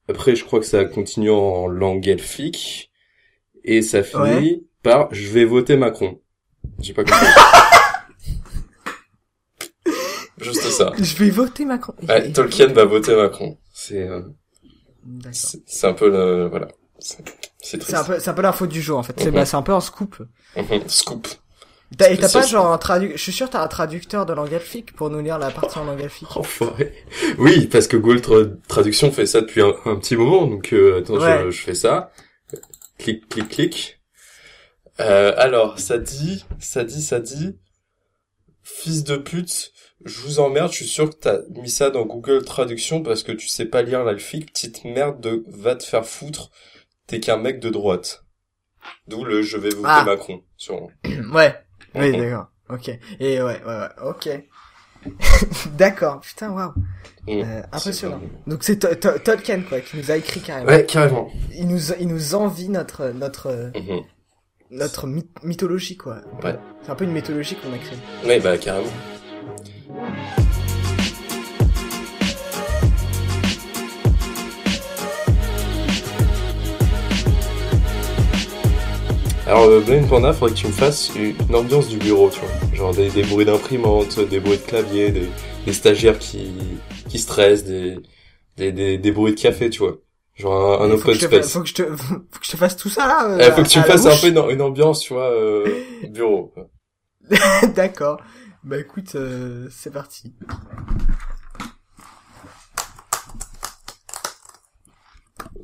[0.08, 2.90] Après, je crois que ça continue en langue elfique.
[3.62, 4.62] Et ça finit Ouais.
[4.82, 6.20] par, je vais voter Macron.
[6.80, 7.26] J'ai pas compris.
[10.40, 10.92] Juste ça.
[10.98, 11.94] Je vais voter Macron.
[12.08, 13.58] Ouais, Tolkien va voter Macron.
[13.72, 14.22] C'est, euh,
[15.66, 16.68] c'est un peu le, voilà.
[16.98, 17.18] C'est
[17.62, 17.90] c'est triste.
[17.90, 19.14] C'est un peu, c'est un peu l'info du jour en fait.
[19.18, 20.16] C'est, bah, c'est un peu un scoop.
[20.56, 20.88] Mhm.
[20.88, 21.28] Scoop.
[21.98, 25.10] T'as, pas genre un traducteur, je suis sûr t'as un traducteur de langue elfique pour
[25.10, 26.36] nous lire la partie en langue elfique.
[26.36, 26.94] Enfoiré.
[27.38, 31.00] Oui, parce que Google Tra- Traduction fait ça depuis un, un petit moment, donc euh,
[31.00, 31.42] attends, Ouais.
[31.46, 32.12] je, je fais ça.
[32.98, 34.00] Clic, clic, clic.
[35.00, 37.58] Euh, alors, ça dit, ça dit, ça dit,
[38.62, 39.72] fils de pute,
[40.04, 43.32] je vous emmerde, je suis sûr que t'as mis ça dans Google Traduction parce que
[43.32, 46.50] tu sais pas lire l'alphique, petite merde de va te faire foutre,
[47.06, 48.24] t'es qu'un mec de droite.
[49.08, 50.04] D'où le je vais voter Ah.
[50.04, 50.90] Macron, sûrement.
[51.32, 51.54] ouais.
[51.94, 52.46] Oui, d'accord.
[52.68, 52.88] Ok.
[53.18, 53.88] Et ouais, ouais, ouais.
[54.04, 54.28] Ok.
[55.78, 56.72] D'accord, putain, waouh.
[57.26, 57.42] Mm.
[57.42, 58.20] Euh, impressionnant.
[58.46, 60.68] Donc c'est To- To- Tolkien quoi qui nous a écrit carrément.
[60.68, 61.30] Ouais, carrément.
[61.54, 64.02] Il nous il nous envie notre notre Mhm.
[64.70, 66.18] notre myth- mythologie quoi.
[66.44, 66.56] Ouais.
[66.82, 67.98] C'est un peu une mythologie qu'on a créée.
[68.26, 68.90] Ouais, bah carrément.
[79.50, 82.76] Alors, euh, Blind Panda, faudrait que tu me fasses une ambiance du bureau, tu vois.
[82.76, 85.28] Genre des, des bruits d'imprimante, des bruits de clavier, des,
[85.66, 86.52] des stagiaires qui,
[87.08, 87.98] qui stressent, des,
[88.56, 89.96] des, des, des bruits de café, tu vois.
[90.36, 91.52] Genre un, un open space.
[91.52, 93.28] Faut que je te faut que je te fasse tout ça là.
[93.28, 95.64] euh, Eh, faut que tu me fasses un peu une, une ambiance, tu vois, euh,
[96.10, 96.54] bureau.
[97.74, 98.20] D'accord.
[98.62, 100.32] Bah écoute, euh, c'est parti.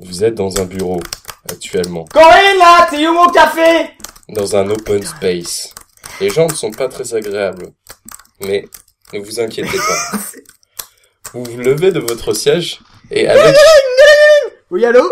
[0.01, 0.99] Vous êtes dans un bureau,
[1.51, 2.05] actuellement.
[2.05, 3.91] Corinne là, t'es où mon café?
[4.29, 5.73] Dans un open space.
[6.19, 7.71] Les gens ne sont pas très agréables.
[8.41, 8.65] Mais
[9.13, 10.17] ne vous inquiétez pas.
[11.33, 12.79] Vous vous levez de votre siège
[13.11, 13.53] et avec...
[14.71, 15.03] Oui allô?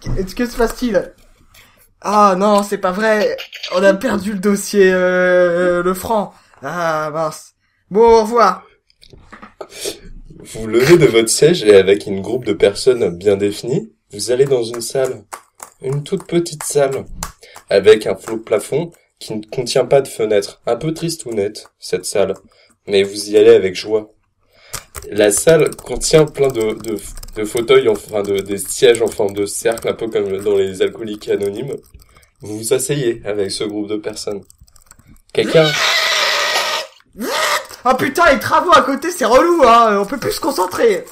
[0.00, 1.14] Qu'est-ce que se passe-t-il?
[2.02, 3.36] Ah non, c'est pas vrai.
[3.72, 6.34] On a perdu le dossier euh, le franc.
[6.62, 7.54] Ah mince.
[7.90, 8.64] Bon, au revoir.
[10.38, 14.30] Vous vous levez de votre siège et avec une groupe de personnes bien définies, vous
[14.30, 15.24] allez dans une salle.
[15.82, 17.04] Une toute petite salle.
[17.68, 20.60] Avec un flot plafond qui ne contient pas de fenêtre.
[20.66, 22.34] Un peu triste ou nette, cette salle.
[22.86, 24.12] Mais vous y allez avec joie.
[25.10, 26.98] La salle contient plein de, de,
[27.36, 30.82] de fauteuils, enfin de, des sièges en forme de cercle, un peu comme dans les
[30.82, 31.76] alcooliques anonymes.
[32.40, 34.42] Vous vous asseyez avec ce groupe de personnes.
[35.32, 35.70] Quelqu'un,
[37.84, 39.98] Ah putain, les travaux à côté, c'est relou, hein.
[40.00, 41.04] On peut plus se concentrer.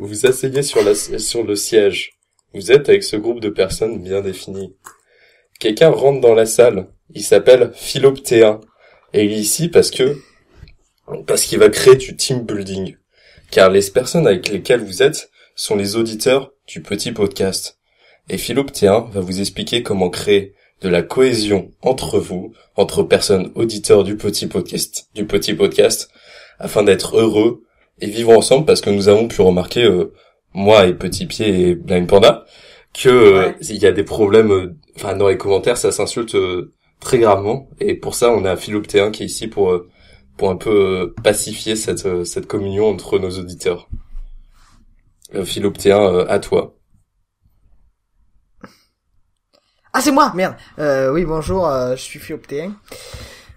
[0.00, 2.12] Vous vous asseyez sur, le siège.
[2.54, 4.74] Vous êtes avec ce groupe de personnes bien définies.
[5.58, 6.88] Quelqu'un rentre dans la salle.
[7.10, 8.62] Il s'appelle Philoptéen.
[9.12, 10.16] Et il est ici parce que,
[11.26, 12.96] parce qu'il va créer du team building.
[13.50, 17.78] Car les personnes avec lesquelles vous êtes sont les auditeurs du petit podcast.
[18.30, 24.04] Et Philoptéen va vous expliquer comment créer de la cohésion entre vous, entre personnes auditeurs
[24.04, 26.08] du petit podcast, du petit podcast,
[26.58, 27.64] afin d'être heureux
[28.00, 30.12] et vivre ensemble parce que nous avons pu remarquer, euh,
[30.54, 32.44] moi et Petit Pied et Blind Panda,
[32.94, 33.56] que euh, Ouais.
[33.60, 37.68] il y a des problèmes, euh, enfin dans les commentaires ça s'insulte euh, très gravement
[37.80, 39.88] et pour ça on a Philoptéen qui est ici pour euh,
[40.36, 43.88] pour un peu euh, pacifier cette euh, cette communion entre nos auditeurs.
[45.34, 46.76] Euh, Philoptéen, euh, à toi.
[49.92, 50.54] Ah, c'est moi, merde.
[50.78, 52.72] Euh, oui, bonjour, euh, je suis Phioptéen.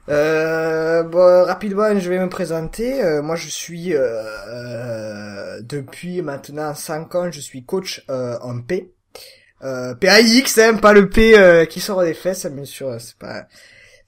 [0.10, 3.02] Euh, bon, rapidement, je vais me présenter.
[3.04, 8.60] Euh, moi, je suis, euh, euh, depuis maintenant 5 ans, je suis coach euh, en
[8.62, 8.92] P.
[9.64, 13.48] Euh, PAIX, hein, pas le P euh, qui sort des fesses, bien sûr, c'est pas,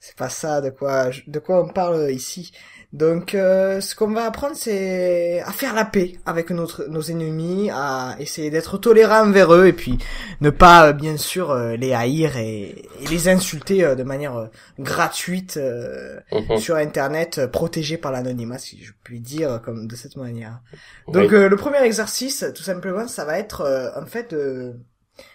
[0.00, 2.52] c'est pas ça de quoi, de quoi on parle ici.
[2.96, 7.68] Donc, euh, ce qu'on va apprendre, c'est à faire la paix avec notre, nos ennemis,
[7.70, 9.98] à essayer d'être tolérant envers eux, et puis
[10.40, 14.48] ne pas, euh, bien sûr, euh, les haïr et, et les insulter euh, de manière
[14.78, 16.56] gratuite euh, Mhm.
[16.56, 20.60] sur Internet, protégé par l'anonymat, si je puis dire, comme de cette manière.
[21.06, 21.36] Donc, Oui.
[21.36, 24.72] euh, le premier exercice, tout simplement, ça va être, euh, en fait, euh,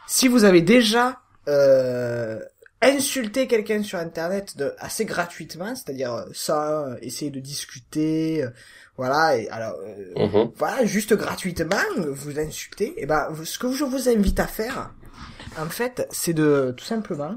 [0.07, 1.19] si vous avez déjà
[2.81, 6.53] insulté quelqu'un sur Internet de, assez gratuitement, c'est-à-dire euh, sans
[6.89, 8.49] euh, essayer de discuter, euh,
[8.97, 10.51] voilà, et alors, euh, Mhm.
[10.57, 14.91] voilà, juste gratuitement, vous insultez, et ben, vous- ce que je vous invite à faire,
[15.59, 17.35] en fait, c'est de, tout simplement,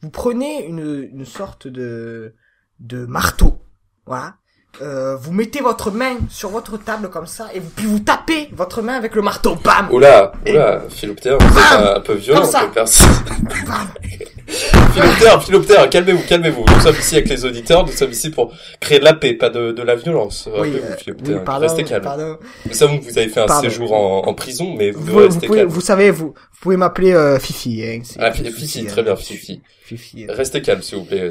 [0.00, 2.34] vous prenez une, une sorte de,
[2.80, 3.62] de marteau,
[4.06, 4.34] voilà,
[4.80, 8.48] euh, vous mettez votre main sur votre table comme ça, et vous, puis vous tapez
[8.52, 9.90] votre main avec le marteau, bam!
[9.92, 12.40] Oula, oula, Philoptéen, vous êtes un, un peu violent
[12.74, 13.04] Comme ça.
[14.52, 14.92] personne.
[14.92, 16.64] Philoptéen, Philoptéen, calmez-vous, calmez-vous.
[16.66, 19.50] Nous sommes ici avec les auditeurs, nous sommes ici pour créer de la paix, pas
[19.50, 20.48] de, de la violence.
[20.58, 22.02] Oui, euh, oui, pardon, restez calme.
[22.04, 22.38] pardon.
[22.66, 23.68] Nous savons que vous avez fait un Pardon.
[23.68, 25.68] séjour en, en prison, mais vous Vous, devez vous pouvez, calme.
[25.70, 28.02] vous savez, vous, vous pouvez m'appeler euh, Fifi, hein.
[28.18, 29.04] Ah, Fifi, Fifi, très hein.
[29.04, 29.62] bien, Fifi.
[29.84, 30.24] Fifi.
[30.24, 30.32] hein.
[30.34, 31.30] Restez calme, s'il vous plaît.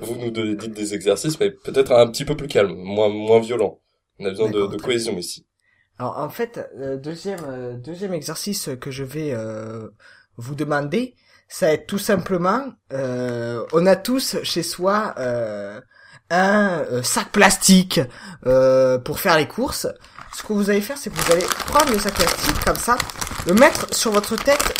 [0.00, 3.78] Vous nous dites des exercices, mais peut-être un petit peu plus calme, moins, moins violent.
[4.18, 5.44] On a besoin de, de cohésion ici.
[5.98, 9.88] Alors en fait, le deuxième euh, deuxième exercice que je vais euh,
[10.36, 11.14] vous demander,
[11.48, 15.80] ça va être tout simplement, euh, on a tous chez soi euh,
[16.30, 18.00] un euh, sac plastique
[18.46, 19.86] euh, pour faire les courses.
[20.36, 22.96] Ce que vous allez faire, c'est que vous allez prendre le sac plastique comme ça,
[23.46, 24.74] le mettre sur votre tête.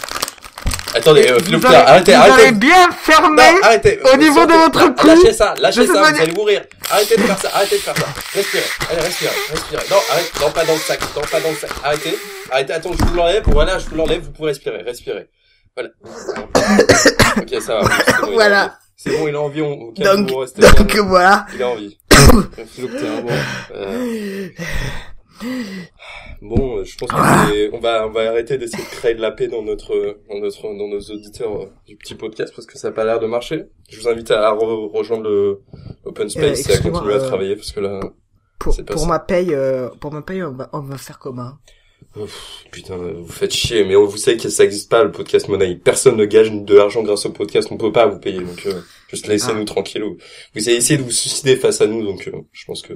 [0.95, 2.15] Attendez, euh, arrêtez, vous arrêtez.
[2.15, 3.37] allez bien fermer.
[3.37, 4.01] Non, arrêtez.
[4.13, 5.07] au niveau de votre cou.
[5.07, 6.63] Lâchez ça, lâchez ça, vous manière- allez mourir.
[6.91, 8.07] Arrêtez de faire ça, arrêtez de faire ça.
[8.35, 9.85] Respirez, allez, respirez, respirez.
[9.91, 11.71] Non, arrête, non, pas dans le sac, non, pas dans le sac.
[11.85, 12.19] Arrêtez,
[12.51, 15.29] arrêtez, attends, je vous l'enlève, voilà, je vous l'enlève, vous pouvez respirer, respirez.
[15.77, 15.91] Voilà.
[17.39, 17.89] ok, ça va.
[18.07, 18.79] c'est bon, Voilà.
[18.97, 21.07] C'est bon, il a envie, on, on Donc, donc calme.
[21.09, 21.47] voilà.
[21.55, 21.99] Il a envie.
[23.75, 24.49] Euh...
[26.41, 29.21] Bon, euh, je pense qu'on est- on va on va arrêter d'essayer de créer de
[29.21, 32.79] la paix dans notre dans notre dans nos auditeurs euh, du petit podcast parce que
[32.79, 33.67] ça a pas l'air de marcher.
[33.91, 35.61] Je vous invite à re- rejoindre le
[36.05, 38.01] open space et à continuer à euh, travailler parce que là
[38.59, 41.53] Pour, ma paye, euh, pour ma paye, on va, on va faire comment
[42.17, 45.49] Ouf, putain, vous faites chier, mais on, vous savez que ça existe pas le podcast
[45.49, 45.77] Money.
[45.77, 48.81] Personne ne gage de l'argent grâce au podcast, on peut pas vous payer, donc euh,
[49.09, 49.67] juste laissez-nous Ah.
[49.67, 50.03] tranquille.
[50.55, 52.95] Vous avez essayé de vous suicider face à nous, donc euh, je pense que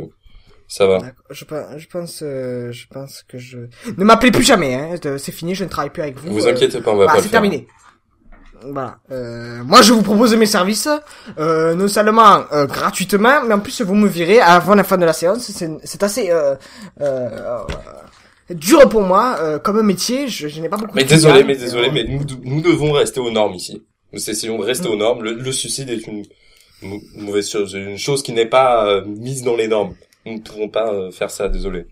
[0.68, 1.00] ça va.
[1.30, 3.58] Je, pe- je pense, euh, je pense que je.
[3.98, 4.94] Ne m'appelez plus jamais, hein.
[5.18, 6.32] C'est fini, je ne travaille plus avec vous.
[6.32, 7.66] Vous euh, inquiétez pas, on va pas c'est terminé.
[8.62, 8.98] Voilà.
[9.10, 10.88] Euh, moi, je vous propose mes services,
[11.38, 15.04] euh, non seulement euh, gratuitement, mais en plus vous me virez avant la fin de
[15.04, 15.50] la séance.
[15.50, 16.54] C'est c'est assez euh,
[17.00, 17.58] euh, euh,
[18.54, 20.28] dur pour moi euh, comme métier.
[20.28, 20.94] Je, je n'ai pas beaucoup.
[20.94, 23.84] Mais de désolé, mais désolé, mais nous, nous devons rester aux normes ici.
[24.12, 24.92] Nous essayons de rester Mm.
[24.92, 25.22] aux normes.
[25.22, 26.24] Le, le suicide est une
[27.14, 29.94] mauvaise chose, une chose qui n'est pas euh, mise dans les normes.
[30.26, 31.86] Nous ne pouvons pas euh, faire ça, désolé.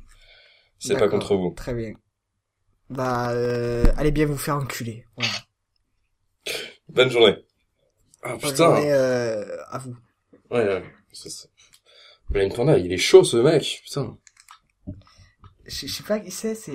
[0.79, 1.53] C'est pas contre vous.
[1.57, 1.93] Très bien.
[2.91, 5.05] Bah, euh, allez bien vous faire enculer.
[5.17, 5.31] Voilà.
[6.89, 7.37] Bonne journée.
[8.23, 8.57] Ah Bonne putain.
[8.57, 9.95] journée, euh, à vous.
[10.51, 10.83] Ouais, ouais.
[12.31, 14.17] Blind Panda, il est chaud ce mec, putain.
[15.69, 16.55] Je je sais pas qui c'est.
[16.55, 16.73] C'est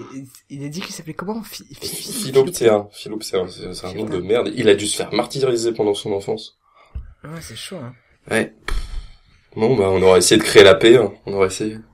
[0.50, 1.42] il a dit qu'il s'appelait comment?
[1.42, 4.52] Phi- Phi- Phi- Philoptéen, Philoptéen, c'est un nom de merde.
[4.56, 6.60] Il a dû se faire martyriser pendant son enfance.
[7.24, 7.78] Ouais, c'est chaud.
[7.78, 7.96] Hein.
[8.30, 8.54] Ouais.
[9.56, 11.12] Bon, bah, on aura essayé de créer la paix, hein.
[11.26, 11.80] on aura essayé.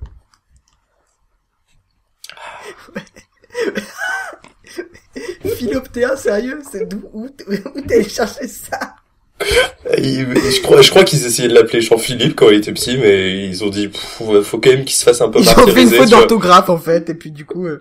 [5.58, 6.62] Philoptéen, sérieux?
[6.70, 8.96] C'est d'où où, où chercher ça?
[9.40, 13.64] Je crois, je crois qu'ils essayaient de l'appeler Jean-Philippe quand il était petit, mais ils
[13.64, 16.10] ont dit, faut quand même qu'il se fasse un peu Ils ont fait une faute
[16.10, 17.80] d'orthographe en fait, et puis du coup, euh,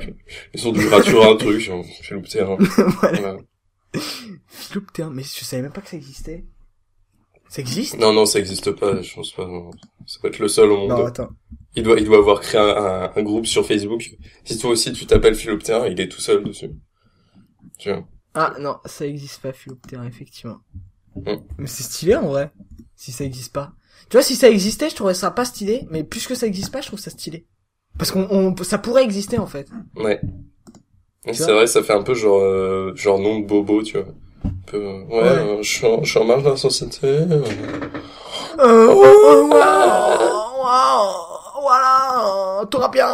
[0.54, 2.56] Ils ont dû raturer un truc, genre, Philoptéen.
[3.00, 3.36] voilà.
[5.12, 6.44] Mais je savais même pas que ça existait.
[7.48, 7.98] Ça existe?
[7.98, 9.70] Non, non, ça existe pas, je pense pas, non.
[10.06, 10.90] Ça peut être le seul au monde.
[10.90, 11.30] Non, attends.
[11.74, 14.10] Il doit, il doit avoir créé un, un, un groupe sur Facebook.
[14.44, 16.70] Si toi aussi tu t'appelles Philoptéen, il est tout seul dessus.
[17.78, 18.06] Tu vois.
[18.34, 20.58] Ah non, ça existe pas, Philoptéen, effectivement.
[21.26, 21.36] Hmm.
[21.58, 22.50] Mais c'est stylé en vrai,
[22.96, 23.72] si ça existe pas.
[24.10, 26.80] Tu vois, si ça existait, je trouverais ça pas stylé, mais puisque ça existe pas,
[26.80, 27.46] je trouve ça stylé.
[27.98, 29.66] Parce qu'on, on, ça pourrait exister en fait.
[29.96, 30.20] Ouais.
[31.32, 34.06] C'est vrai, ça fait un peu genre, euh, genre nom de bobo, tu vois.
[34.44, 35.28] Un peu, euh, ouais, Ouais.
[35.28, 36.98] euh, je suis en, je suis en marge de la société.
[37.06, 37.42] euh.
[38.60, 43.08] Euh, oh, wow, wow, voilà, tout va bien.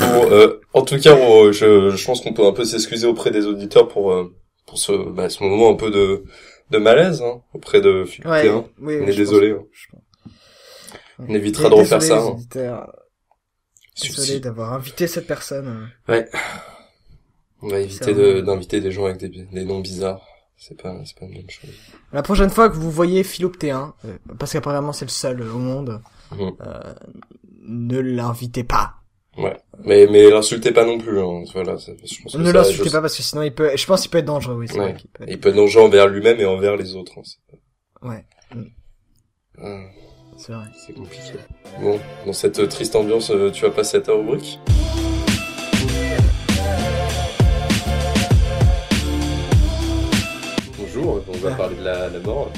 [0.00, 3.30] Bon, euh, en tout cas, on- je, je pense qu'on peut un peu s'excuser auprès
[3.30, 4.32] des auditeurs pour, euh,
[4.66, 6.24] pour ce, bah, ce moment un peu de,
[6.70, 8.64] de malaise, hein, auprès de Ouais, Philoptéen.
[8.80, 10.30] oui, On est désolé, pense- hein.
[11.28, 12.36] On évitera de refaire ça, hein.
[14.02, 15.90] Désolé d'avoir invité cette personne.
[17.62, 20.20] On va éviter de- d'inviter des gens avec des, des noms bizarres.
[20.58, 21.70] C'est pas, c'est pas une bonne chose.
[22.12, 26.00] La prochaine fois que vous voyez Philoptéen, euh, parce qu'apparemment c'est le seul au monde,
[26.32, 26.52] Mhm.
[26.60, 26.94] euh,
[27.62, 28.95] ne l'invitez pas.
[29.38, 29.56] Ouais.
[29.84, 31.44] Mais, mais l'insultez pas non plus, hein.
[31.52, 34.10] Voilà, je pense que Ne l'insultez pas parce que sinon il peut, je pense qu'il
[34.10, 34.92] peut être dangereux, oui, c'est Ouais.
[34.92, 37.12] vrai qu'il peut être- Il peut être dangereux envers lui-même et envers les autres.
[37.18, 37.58] hein.
[38.08, 38.24] Ouais,
[39.62, 39.80] Ah,
[40.38, 40.66] c'est vrai.
[40.86, 41.32] c'est compliqué.
[41.80, 44.58] Bon, dans cette triste ambiance, euh, tu vas passer à ta rubrique?
[50.78, 52.50] Bonjour, on va parler de la, la mort.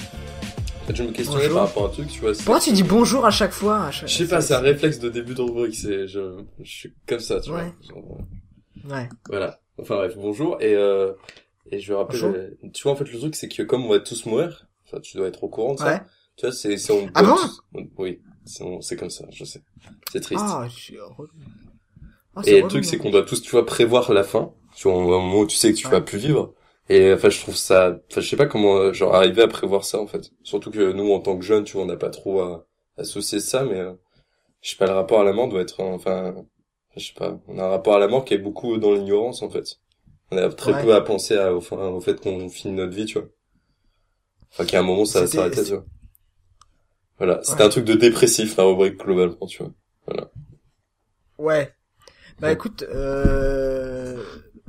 [0.95, 1.55] Je me questionnais Bonjour.
[1.59, 2.33] par rapport à un truc, tu vois.
[2.33, 4.09] Pourquoi tu dis bonjour à chaque fois à chaque...
[4.09, 7.21] Je sais pas, c'est un réflexe de début de rubrique, c'est, je, je suis comme
[7.21, 7.63] ça, tu Ouais.
[7.91, 8.01] vois.
[8.03, 8.19] Genre,
[8.89, 9.09] Ouais.
[9.29, 9.61] Voilà.
[9.79, 11.13] Enfin bref, bonjour, et euh,
[11.71, 12.35] et je vais rappeler, Bonjour.
[12.37, 15.01] euh, tu vois, en fait, le truc, c'est que comme on va tous mourir, enfin,
[15.01, 15.87] tu dois être au courant de ça.
[15.93, 16.01] Ouais.
[16.37, 17.37] Tu vois, c'est, c'est, on Ah bon
[17.75, 19.63] on- oui, c'est, on- c'est comme ça, je sais.
[20.11, 20.43] C'est triste.
[20.47, 21.29] Ah, je suis heureux.
[22.35, 24.53] Ah, et le truc, c'est qu'on doit tous, tu vois, prévoir la fin.
[24.75, 25.93] Tu vois, au moment où tu sais que tu Ouais.
[25.93, 26.55] vas plus vivre.
[26.89, 29.85] Et enfin, je trouve ça, enfin, je sais pas comment, euh, genre, arriver à prévoir
[29.85, 30.31] ça, en fait.
[30.43, 33.41] Surtout que nous, en tant que jeunes, tu vois, on n'a pas trop à associer
[33.41, 33.93] ça, mais, euh,
[34.63, 36.35] je sais pas, le rapport à la mort doit être, euh, enfin,
[36.97, 39.43] je sais pas, on a un rapport à la mort qui est beaucoup dans l'ignorance,
[39.43, 39.81] en fait.
[40.33, 40.83] On a très Ouais.
[40.83, 41.61] peu à penser à, au,
[42.01, 43.29] fait qu'on finit notre vie, tu vois.
[44.53, 45.87] Enfin, qu'à un moment, ça s'arrêter, tu vois.
[47.19, 47.41] Voilà.
[47.45, 47.67] C'était Ouais.
[47.67, 49.73] un truc de dépressif, la rubrique, globalement, tu vois.
[51.39, 51.73] Ouais.
[52.41, 54.23] Bah écoute, euh,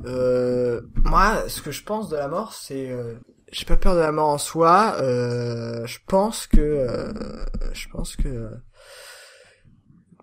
[0.06, 3.14] euh, moi, ce que je pense de la mort, c'est, euh,
[3.52, 4.96] j'ai pas peur de la mort en soi.
[5.00, 7.12] Euh, je pense que, euh,
[7.72, 8.50] je pense que,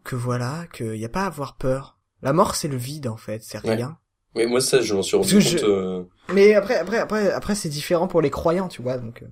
[0.04, 1.98] que voilà, qu'il y a pas à avoir peur.
[2.22, 3.76] La mort, c'est le vide en fait, c'est Ouais.
[3.76, 3.98] rien.
[4.36, 7.56] Mais moi, ça, je m'en suis rendu compte, je- euh, Mais après, après, après, après,
[7.56, 8.98] c'est différent pour les croyants, tu vois.
[8.98, 9.24] Donc,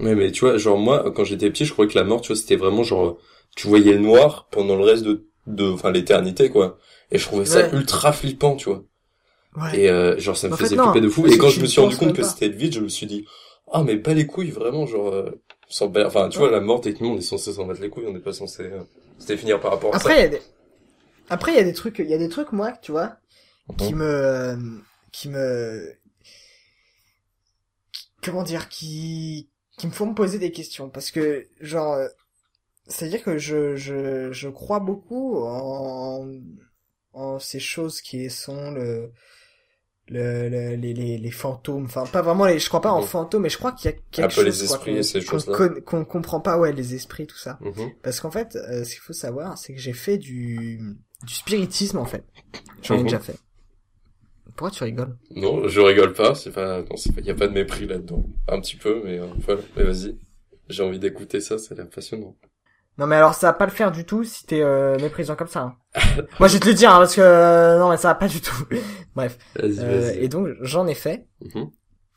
[0.00, 2.28] Ouais, mais tu vois, genre moi, quand j'étais petit, je croyais que la mort, tu
[2.28, 3.18] vois, c'était vraiment genre,
[3.56, 6.78] tu voyais le noir pendant le reste de, de, enfin, l'éternité, quoi.
[7.10, 7.70] Et je trouvais ça Ouais.
[7.72, 8.84] ultra flippant, tu vois.
[9.56, 9.78] Ouais.
[9.78, 11.26] Et euh, genre, ça me En fait, faisait flipper de fou.
[11.26, 13.26] Et quand je me suis rendu compte que c'était le vide, je me suis dit,
[13.72, 15.30] Ah, mais pas les couilles, vraiment, genre, euh,
[15.68, 18.06] sans ba- enfin, tu vois, la mort, techniquement, on est censé s'en battre les couilles,
[18.08, 18.80] on n'est pas censé euh,
[19.18, 20.42] se définir par rapport à Après, il y a des...
[21.30, 23.18] Après, il y a des trucs, il y a des trucs, moi, tu vois,
[23.68, 23.74] ça.
[23.78, 23.94] qui Mhm.
[23.94, 24.82] me,
[25.12, 25.94] qui me,
[28.22, 32.08] comment dire, qui, qui me font me poser des questions, parce que, genre, euh,
[32.88, 36.28] c'est-à-dire que je, je, je crois beaucoup en,
[37.14, 39.12] en ces choses qui sont le,
[40.10, 43.42] le, le- les, les, les fantômes, enfin, pas vraiment les, je crois pas en fantômes,
[43.42, 45.02] mais je crois qu'il y a quelque Un peu les chose, quoi, esprits qu'on- et
[45.02, 47.58] ces qu'on qu'on comprend pas, ouais, les esprits, tout ça.
[47.60, 47.90] Mhm.
[48.02, 50.80] Parce qu'en fait, euh, ce qu'il faut savoir, c'est que j'ai fait du,
[51.24, 52.24] du spiritisme, en fait.
[52.82, 53.36] J'en ai déjà fait.
[54.56, 55.16] Pourquoi tu rigoles?
[55.36, 58.24] Non, je rigole pas, c'est pas, non, c'est pas, y a pas de mépris là-dedans.
[58.48, 60.18] Un petit peu, mais euh, voilà, mais vas-y.
[60.68, 62.36] J'ai envie d'écouter ça, ça a l'air passionnant.
[62.98, 65.46] Non mais alors ça va pas le faire du tout si t'es euh, méprisant comme
[65.46, 65.60] ça.
[65.60, 65.76] hein.
[66.38, 68.28] Moi je vais te le dire hein, parce que euh, non mais ça va pas
[68.28, 68.64] du tout.
[69.16, 69.38] Bref.
[69.56, 70.18] Vas-y, Euh, vas-y.
[70.24, 71.26] et donc j'en ai fait.
[71.54, 71.70] Mhm.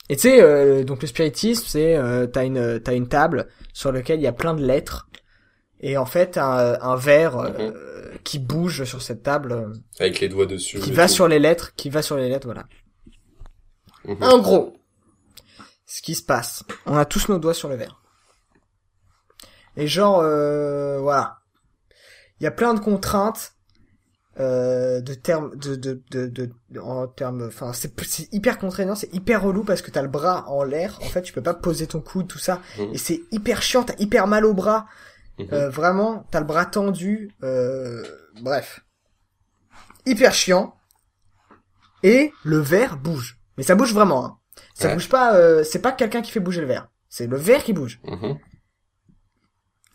[0.09, 3.91] Et tu sais euh, donc le spiritisme c'est euh, t'as une t'as une table sur
[3.91, 5.07] laquelle il y a plein de lettres
[5.79, 10.45] et en fait un, un verre euh, qui bouge sur cette table Avec les doigts
[10.45, 10.79] dessus.
[10.79, 11.13] qui va tout.
[11.13, 12.65] sur les lettres qui va sur les lettres voilà.
[14.05, 14.21] Mhm.
[14.23, 14.73] En gros,
[15.85, 18.01] ce qui se passe, on a tous nos doigts sur le verre.
[19.77, 21.37] Et genre, euh, voilà.
[22.39, 23.53] Il y a plein de contraintes
[24.41, 27.93] euh, de termes, de, de, de, de, en termes, enfin, c'est
[28.33, 30.97] hyper contraignant, c'est hyper relou parce que t'as le bras en l'air.
[31.01, 32.89] En fait, tu peux pas poser ton coude, tout ça, Mhm.
[32.93, 33.83] et c'est hyper chiant.
[33.83, 34.87] T'as hyper mal au bras.
[35.39, 35.47] Mhm.
[35.53, 37.31] Euh, vraiment, t'as le bras tendu.
[37.43, 38.03] Euh,
[38.41, 38.81] bref,
[40.05, 40.75] hyper chiant.
[42.03, 43.37] Et le verre bouge.
[43.57, 44.25] Mais ça bouge vraiment.
[44.25, 44.37] Hein.
[44.73, 44.93] Ça Ouais.
[44.95, 45.35] bouge pas.
[45.35, 46.89] euh, c'est pas quelqu'un qui fait bouger le verre.
[47.09, 47.99] C'est le verre qui bouge.
[48.05, 48.37] Mhm.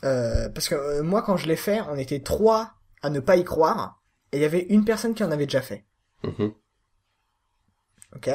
[0.04, 3.36] Euh, parce que euh, moi, quand je l'ai fait, on était trois à ne pas
[3.36, 3.95] y croire.
[4.32, 5.84] Et il y avait une personne qui en avait déjà fait.
[6.24, 6.52] Mhm.
[8.14, 8.30] Ok.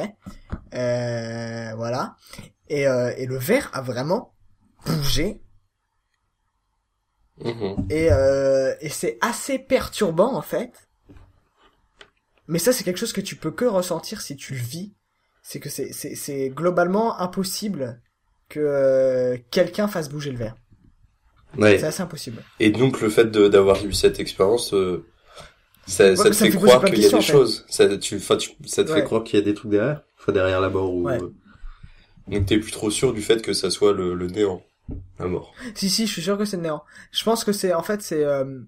[0.74, 2.16] Euh, voilà.
[2.68, 4.34] Et, euh, et le verre a vraiment
[4.86, 5.40] bougé.
[7.44, 7.86] Mhm.
[7.90, 10.88] Et, euh, et c'est assez perturbant en fait.
[12.48, 14.94] Mais ça c'est quelque chose que tu peux que ressentir si tu le vis.
[15.42, 18.00] C'est que c'est c'est c'est globalement impossible
[18.48, 20.54] que quelqu'un fasse bouger le verre.
[21.58, 21.78] Ouais.
[21.78, 22.42] C'est assez impossible.
[22.60, 25.04] Et donc le fait de- d'avoir eu cette expérience, euh,
[25.86, 27.64] ça, ça te fait croire qu'il y a des choses.
[27.68, 30.70] Ça, tu, ça te fait croire qu'il y a des trucs derrière, enfin derrière la
[30.70, 31.04] mort ou.
[31.04, 31.20] Ouais.
[31.20, 31.30] euh,
[32.28, 34.62] Donc t'es plus trop sûr du fait que ça soit le, le néant,
[35.18, 35.52] la mort.
[35.74, 36.82] Si si, je suis sûr que c'est le néant.
[37.10, 38.60] Je pense que c'est en fait c'est euh...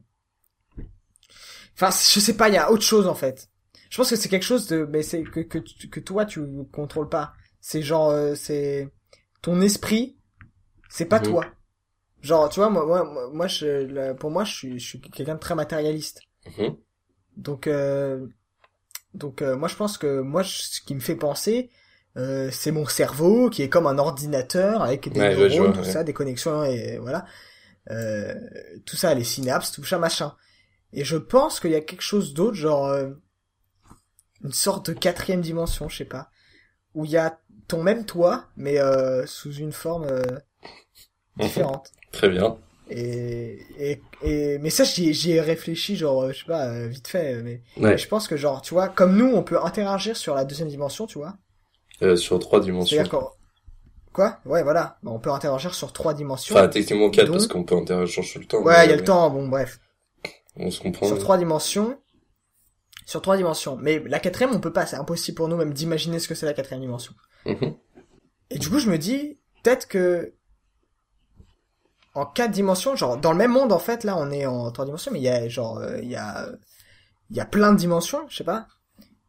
[1.74, 3.48] enfin je sais pas, il y a autre chose en fait.
[3.90, 6.40] Je pense que c'est quelque chose de mais c'est que que que toi tu
[6.72, 7.32] contrôles pas.
[7.60, 8.88] C'est genre euh, c'est
[9.42, 10.16] ton esprit,
[10.88, 11.24] c'est pas Mhm.
[11.26, 11.46] toi.
[12.22, 15.54] Genre tu vois moi moi je pour moi je suis je suis quelqu'un de très
[15.54, 16.20] matérialiste.
[16.58, 16.76] Mhm.
[17.36, 18.26] Donc euh,
[19.14, 21.70] donc euh, moi je pense que moi je- ce qui me fait penser
[22.18, 25.84] euh, c'est mon cerveau qui est comme un ordinateur avec des Ouais, neurones, vois, tout
[25.84, 25.84] ouais.
[25.84, 27.26] ça, des connexions et voilà.
[27.90, 28.34] Euh,
[28.86, 30.34] tout ça, les synapses, tout ça, machin.
[30.94, 33.10] Et je pense qu'il y a quelque chose d'autre, genre euh,
[34.44, 36.30] une sorte de quatrième dimension, je sais pas,
[36.94, 40.22] où il y a ton même toi, mais euh, sous une forme euh,
[41.36, 41.92] différente.
[42.12, 42.56] Très bien.
[42.90, 47.08] Et, et, et mais ça j'y ai- réfléchi genre euh, je sais pas euh, vite
[47.08, 47.96] fait mais Ouais.
[47.96, 51.06] je pense que genre tu vois comme nous on peut interagir sur la deuxième dimension
[51.06, 51.34] tu vois
[52.02, 53.02] Euh, sur trois dimensions.
[53.08, 53.30] qu'on
[54.12, 54.38] quoi?
[54.44, 57.64] Ouais voilà Bah, on peut interagir sur trois dimensions Enfin techniquement quatre Donc- parce qu'on
[57.64, 58.62] peut interagir sur le temps.
[58.62, 59.80] ouais il y a mais- le temps bon bref
[60.56, 61.06] On se comprend.
[61.06, 61.98] sur trois dimensions
[63.06, 66.18] sur trois dimensions mais la quatrième on peut pas c'est impossible pour nous même d'imaginer
[66.18, 67.14] ce que c'est la quatrième dimension
[67.46, 67.74] Mhm.
[68.50, 70.34] et du coup je me dis peut-être que
[72.14, 74.84] en quatre dimensions genre dans le même monde en fait là on est en trois
[74.84, 76.48] dimensions mais il y a genre euh, il y a
[77.30, 78.66] il y a plein de dimensions je sais pas.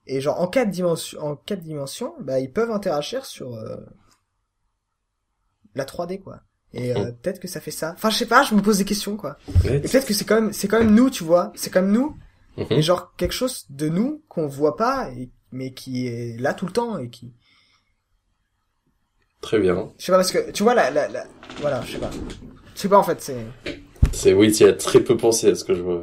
[0.07, 3.77] Et genre en quatre dimensions en quatre dimensions bah ils peuvent interagir sur euh,
[5.73, 6.41] la 3D quoi.
[6.73, 7.93] Et euh, peut-être que ça fait ça.
[7.95, 9.37] Enfin je sais pas je me pose des questions quoi.
[9.63, 11.51] Et peut-être que c'est quand même c'est quand même nous tu vois.
[11.55, 12.17] C'est comme nous.
[12.57, 12.67] Mhm.
[12.69, 16.65] mais genre quelque chose de nous qu'on voit pas et, mais qui est là tout
[16.65, 17.33] le temps et qui
[19.41, 19.91] Très bien.
[19.97, 21.25] je sais pas parce que tu vois la la, la...
[21.59, 22.09] voilà je sais pas
[22.75, 23.37] je sais pas en fait c'est
[24.11, 26.01] C'est oui, tu as très peu pensé à ce que je vois.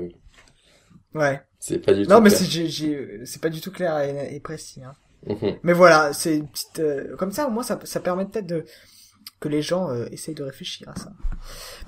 [1.14, 2.10] ouais C'est pas du tout.
[2.10, 4.94] non mais c'est j'ai- j'ai- c'est pas du tout clair et, et précis hein.
[5.26, 5.56] Mhm.
[5.62, 8.64] mais voilà c'est une petite euh, comme ça au moins ça ça permet peut-être de
[9.40, 11.12] que les gens euh, essayent de réfléchir à ça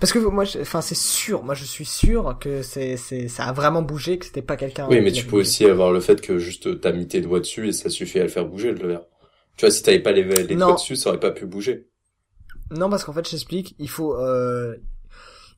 [0.00, 3.44] parce que moi je- enfin c'est sûr moi je suis sûr que c'est c'est ça
[3.46, 6.20] a vraiment bougé que c'était pas quelqu'un Oui, mais tu peux aussi avoir le fait
[6.20, 8.86] que juste t'as mis tes doigts dessus et ça suffit à le faire bouger le
[8.88, 9.02] verre.
[9.56, 11.88] Tu vois, si t'avais pas les, les doigts dessus, ça aurait pas pu bouger.
[12.70, 14.76] Non, parce qu'en fait, j'explique, il faut, euh,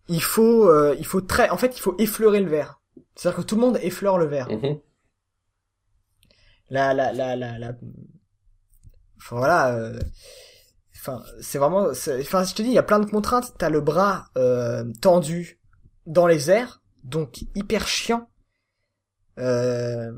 [0.09, 2.81] il faut, euh, il faut très, en fait, il faut effleurer le verre.
[3.15, 4.49] C'est-à-dire que tout le monde effleure le verre.
[4.51, 4.79] Mhm.
[6.71, 7.73] La, la, la, la, la,
[9.19, 9.99] enfin, voilà, euh,
[10.97, 13.55] enfin, c'est vraiment, enfin, je te dis, il y a plein de contraintes.
[13.57, 15.61] T'as le bras euh, tendu
[16.07, 18.29] dans les airs, donc hyper chiant.
[19.39, 20.13] Euh,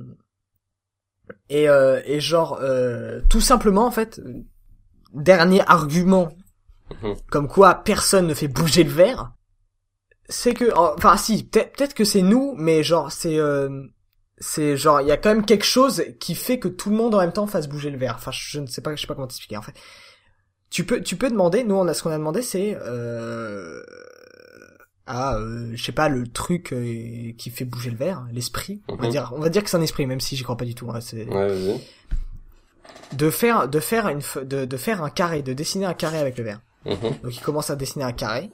[1.49, 4.45] et euh, et genre, euh, tout simplement en fait, euh,
[5.13, 6.31] dernier argument,
[7.03, 7.15] Mhm.
[7.31, 9.33] comme quoi personne ne fait bouger le verre,
[10.29, 13.69] c'est que, enfin, si, peut-être que c'est nous, mais genre, c'est euh,
[14.41, 17.15] c'est genre il y a quand même quelque chose qui fait que tout le monde
[17.15, 18.15] en même temps fasse bouger le verre.
[18.17, 19.75] Enfin, je ne sais pas, je sais pas comment t'expliquer en fait.
[20.71, 21.65] Tu peux, tu peux demander.
[21.65, 23.83] Nous, on a ce qu'on a demandé, c'est euh,
[25.07, 28.83] à, euh, je sais pas, le truc euh, qui fait bouger le verre, l'esprit.
[28.89, 29.11] On va Mhm.
[29.11, 30.91] dire, on va dire que c'est un esprit, même si j'y crois pas du tout.
[30.91, 31.81] hein, c'est Ouais,
[33.13, 36.37] de faire, de faire une, de, de faire un carré, de dessiner un carré avec
[36.37, 36.61] le verre.
[36.89, 37.19] Mhm.
[37.23, 38.51] Donc il commence à dessiner un carré,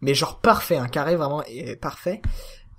[0.00, 2.20] mais genre parfait, un carré vraiment euh, parfait,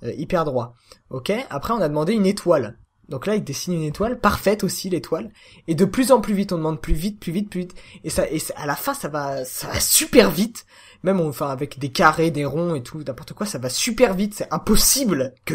[0.02, 0.74] euh, hyper droit.
[1.10, 1.32] Ok.
[1.50, 2.78] Après on a demandé une étoile.
[3.08, 5.30] Donc là il dessine une étoile parfaite aussi l'étoile,
[5.68, 8.08] et de plus en plus vite on demande plus vite, plus vite, plus vite, et
[8.10, 10.64] ça, et ça- à la fin ça va, ça va super vite.
[11.02, 14.32] Même enfin avec des carrés, des ronds et tout, n'importe quoi, ça va super vite.
[14.34, 15.54] C'est impossible que,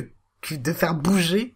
[0.52, 1.56] de faire bouger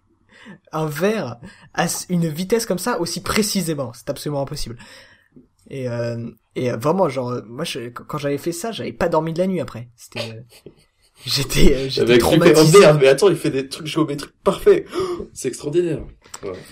[0.71, 1.37] un verre
[1.75, 3.91] à une vitesse comme ça aussi précisément.
[3.93, 4.77] C'est absolument impossible.
[5.69, 9.09] Et, euh, et euh, vraiment, genre, euh, moi, je, quand j'avais fait ça, j'avais pas
[9.09, 9.89] dormi de la nuit après.
[9.95, 10.41] C'était, euh,
[11.25, 12.79] j'étais, euh, j'étais oh traumatisé.
[12.79, 14.85] merde, mais attends, il fait des trucs géométriques parfaits.
[15.33, 16.01] C'est extraordinaire.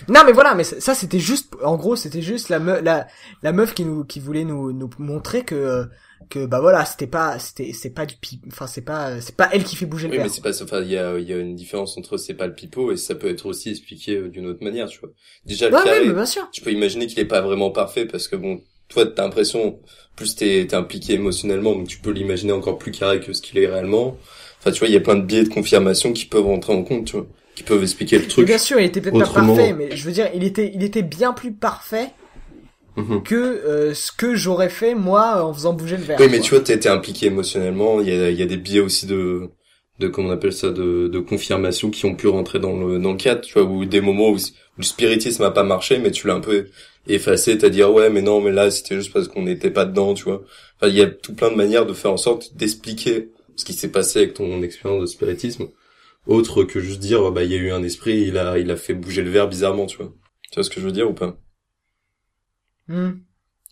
[0.08, 3.06] Non, mais voilà, mais ça, c'était juste, en gros, c'était juste la meuf, la,
[3.42, 5.84] la meuf qui nous, qui voulait nous, nous montrer que, euh,
[6.30, 9.48] que bah voilà, c'était pas, c'était, c'est pas du pi, enfin c'est pas, c'est pas
[9.52, 10.26] elle qui fait bouger le Oui, verre.
[10.26, 10.62] mais c'est pas.
[10.62, 12.96] Enfin, il y a, il y a une différence entre c'est pas le pipeau et
[12.96, 15.10] ça peut être aussi expliqué d'une autre manière, tu vois.
[15.46, 16.48] Déjà, le Ouais, carré, ouais, mais bien sûr.
[16.52, 18.62] tu peux imaginer qu'il est pas vraiment parfait parce que bon,
[18.92, 19.78] toi, t'as l'impression,
[20.16, 23.58] plus t'es, t'es impliqué émotionnellement, donc tu peux l'imaginer encore plus carré que ce qu'il
[23.58, 24.16] est réellement.
[24.60, 26.84] Enfin, tu vois, il y a plein de biais de confirmation qui peuvent rentrer en
[26.84, 27.26] compte, tu vois,
[27.56, 28.46] qui peuvent expliquer le truc.
[28.46, 31.02] bien sûr, il était peut-être pas parfait, mais je veux dire, il était, il était
[31.02, 32.10] bien plus parfait
[32.96, 33.22] Mhm.
[33.22, 36.18] que euh, ce que j'aurais fait moi en faisant bouger le verre.
[36.20, 36.46] Oui, mais quoi.
[36.46, 38.00] tu vois, t'es impliqué émotionnellement.
[38.00, 39.48] Il y a, y a des biais aussi de,
[39.98, 43.12] de comment on appelle ça, de, de confirmation qui ont pu rentrer dans le, dans
[43.12, 44.38] le cadre, tu vois, ou des moments où, où
[44.78, 46.66] le spiritisme a pas marché, mais tu l'as un peu
[47.06, 49.84] effacé, t'as dit ah ouais, mais non, mais là c'était juste parce qu'on n'était pas
[49.84, 50.42] dedans, tu vois.
[50.76, 53.72] Enfin, il y a tout plein de manières de faire en sorte d'expliquer ce qui
[53.72, 55.68] s'est passé avec ton expérience de spiritisme,
[56.26, 58.76] autre que juste dire bah il y a eu un esprit, il a, il a
[58.76, 60.12] fait bouger le verre bizarrement, tu vois.
[60.50, 61.36] Tu vois ce que je veux dire ou pas?
[62.88, 63.12] Hmm.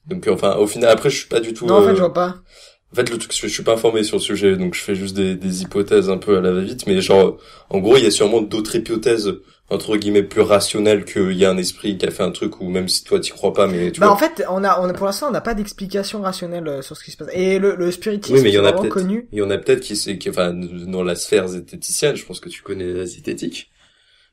[0.07, 1.66] Donc euh, enfin, au final, après je suis pas du tout.
[1.66, 2.37] Non, en fait, euh, je vois pas.
[2.93, 5.14] en fait, le truc, je suis pas informé sur le sujet, donc je fais juste
[5.14, 8.11] des, des hypothèses un peu à la va-vite, mais genre, en gros, il y a
[8.11, 9.35] sûrement d'autres hypothèses,
[9.71, 12.68] entre guillemets, plus rationnelles qu'il y a un esprit qui a fait un truc, ou
[12.68, 14.14] même si toi t'y crois pas, mais tu Bah vois.
[14.14, 16.97] en fait, on a, on a pour l'instant, on n'a pas d'explication rationnelle euh, sur
[16.97, 17.29] ce qui se passe.
[17.35, 18.89] Et le, le spiritisme, Oui, mais il y en a peut-être.
[18.89, 19.29] connu.
[19.33, 22.41] Il y en a peut-être qui, c'est, qui, enfin, dans la sphère zététicienne, je pense
[22.41, 23.71] que tu connais la zététique,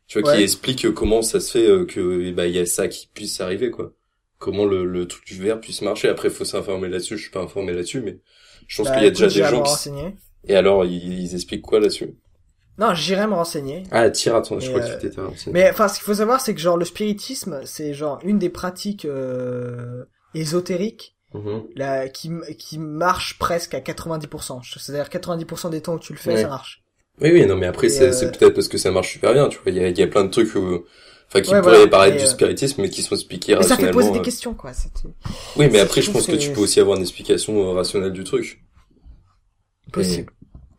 [0.08, 2.88] tu vois, qui explique comment ça se fait euh, que, ben, il y a ça
[2.88, 3.94] qui puisse arriver, quoi.
[4.40, 6.10] Comment le, le truc du verre puisse marcher.
[6.10, 8.20] Après, faut s'informer là-dessus, je suis pas informé là-dessus, mais
[8.68, 9.90] je pense Bah, qu'il y a déjà des gens qui...
[10.48, 12.16] Et alors, ils, ils expliquent quoi là-dessus?
[12.78, 13.84] Non, j'irai me renseigner.
[13.92, 15.52] Ah, tire, attends, je Et, crois euh, que tu t'étais renseigné.
[15.54, 18.50] Mais enfin, ce qu'il faut savoir, c'est que genre le spiritisme, c'est genre une des
[18.50, 21.64] pratiques euh, ésotériques Mhm.
[21.76, 24.62] là, qui, qui marche presque à 90%.
[24.80, 26.42] C'est-à-dire 90% des temps où tu le fais, Ouais.
[26.42, 26.84] ça marche.
[27.20, 29.50] Oui, oui, non, mais après, c'est, euh, c'est peut-être parce que ça marche super bien,
[29.50, 29.72] tu vois.
[29.72, 30.86] Il y a, il y a plein de trucs, où-
[31.28, 31.88] enfin, qui Ouais, pourraient voilà.
[31.88, 34.22] paraître du euh, spiritisme, mais qui sont expliqués Mais ça fait poser des euh.
[34.22, 34.72] questions, quoi.
[35.58, 38.14] Oui, mais après, je je pense que tu peux aussi avoir une explication euh, rationnelle
[38.14, 38.62] du truc.
[39.92, 40.32] Possible.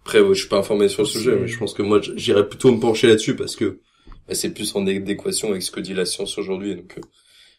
[0.08, 2.48] Après, ouais, je suis pas informé sur le sujet, mais je pense que moi, j'irais
[2.48, 3.78] plutôt me pencher là-dessus parce que
[4.26, 7.02] bah, c'est plus en adéquation avec ce que dit la science aujourd'hui, donc euh,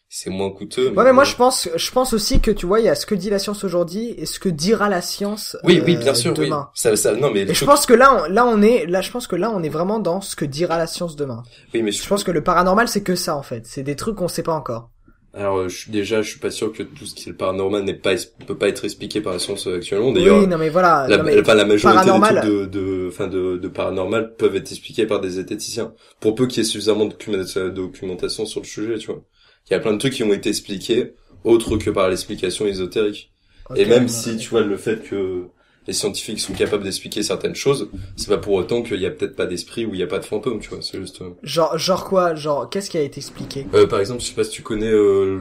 [0.08, 0.88] c'est moins coûteux.
[0.88, 3.06] Ouais, mais moi je pense, je pense aussi que tu vois, il y a ce
[3.06, 6.12] que dit la science aujourd'hui et ce que dira la science Oui, oui, euh, bien
[6.14, 6.46] sûr, oui.
[6.46, 6.68] demain.
[6.74, 9.12] Ça, ça, non, mais Et je pense que là, on, là on est, là je
[9.12, 11.44] pense que là on est vraiment dans ce que dira la science demain.
[11.72, 13.94] oui, mais je Je pense que le paranormal c'est que ça en fait, c'est des
[13.94, 14.90] trucs qu'on sait pas encore.
[15.32, 17.84] Alors, euh, je déjà, je suis pas sûr que tout ce qui est le paranormal
[17.84, 18.14] n'est pas,
[18.46, 20.10] peut pas être expliqué par la science euh, actuellement.
[20.12, 22.80] D'ailleurs, oui, non mais voilà, la, non, mais enfin, la majorité paranormal- des trucs de,
[22.80, 25.94] de, enfin, de, de paranormal peuvent être expliqués par des zététiciens.
[26.18, 29.22] Pour peu qu'il y ait suffisamment de documenta- documentation sur le sujet, tu vois.
[29.68, 31.14] Il y a plein de trucs qui ont été expliqués,
[31.44, 33.32] autres que par l'explication ésotérique.
[33.76, 34.08] Et même ouais.
[34.08, 35.44] si, tu vois, le fait que
[35.90, 39.36] les scientifiques sont capables d'expliquer certaines choses, c'est pas pour autant qu'il y a peut-être
[39.36, 40.82] pas d'esprit ou il y a pas de fantôme, tu vois.
[40.82, 43.66] C'est juste, euh, genre, genre quoi, genre qu'est-ce qui a été expliqué?
[43.74, 45.40] Euh, par exemple, je sais pas si tu connais, euh,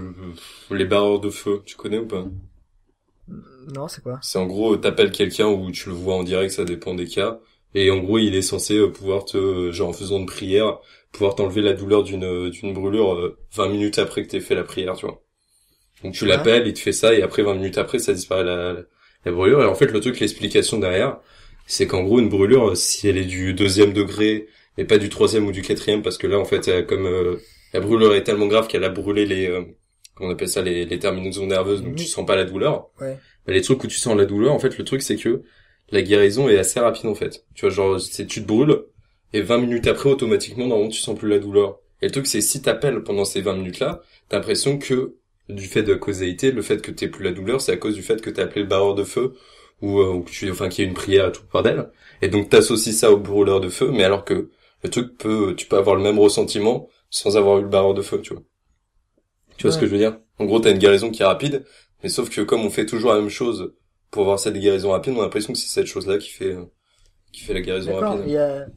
[0.71, 1.61] les barreurs de feu.
[1.65, 2.25] Tu connais ou pas?
[3.73, 4.19] Non, c'est quoi?
[4.21, 7.39] C'est en gros, t'appelles quelqu'un ou tu le vois en direct, ça dépend des cas.
[7.73, 10.79] Et en gros, il est censé euh, pouvoir te, genre en faisant une prière,
[11.11, 14.55] pouvoir t'enlever la douleur d'une euh, d'une brûlure euh, 20 minutes après que t'aies fait
[14.55, 15.21] la prière, tu vois.
[16.03, 16.27] Donc tu Ouais.
[16.27, 18.81] l'appelles, il te fait ça, et après 20 minutes après, ça disparaît la, la,
[19.25, 19.61] la brûlure.
[19.63, 21.17] Et en fait, le truc, l'explication derrière,
[21.65, 24.47] c'est qu'en gros, une brûlure, si elle est du deuxième degré,
[24.77, 27.37] et pas du troisième ou du quatrième, parce que là, en fait, euh, comme euh,
[27.73, 29.47] la brûlure est tellement grave qu'elle a brûlé les...
[29.47, 29.63] euh,
[30.19, 31.95] on appelle ça les, les terminaisons nerveuses, donc Mhm.
[31.95, 32.89] tu sens pas la douleur.
[32.99, 33.17] Ouais.
[33.45, 35.43] Bah, les trucs où tu sens la douleur, en fait, le truc c'est que
[35.91, 37.45] la guérison est assez rapide en fait.
[37.55, 38.83] Tu vois, genre, c'est tu te brûles
[39.33, 41.79] et 20 minutes après, automatiquement, normalement, tu sens plus la douleur.
[42.01, 45.15] Et le truc c'est si t'appelles pendant ces 20 minutes-là, t'as l'impression que
[45.49, 47.95] du fait de la causalité, le fait que t'aies plus la douleur, c'est à cause
[47.95, 49.33] du fait que t'as appelé le barreur de feu
[49.81, 51.89] ou, euh, ou que tu, enfin, qu'il y ait une prière et tout le bordel.
[52.21, 54.49] Et donc t'associes ça au brûleur de feu, mais alors que
[54.83, 58.01] le truc peut, tu peux avoir le même ressentiment sans avoir eu le barreur de
[58.01, 58.43] feu, tu vois.
[59.57, 60.17] Tu vois ce que je veux dire?
[60.37, 61.65] En gros, t'as une guérison qui est rapide,
[62.01, 63.73] mais sauf que comme on fait toujours la même chose
[64.11, 66.65] pour avoir cette guérison rapide, on a l'impression que c'est cette chose-là qui fait euh,
[67.33, 68.23] qui fait la guérison rapide.
[68.25, 68.67] Il y a,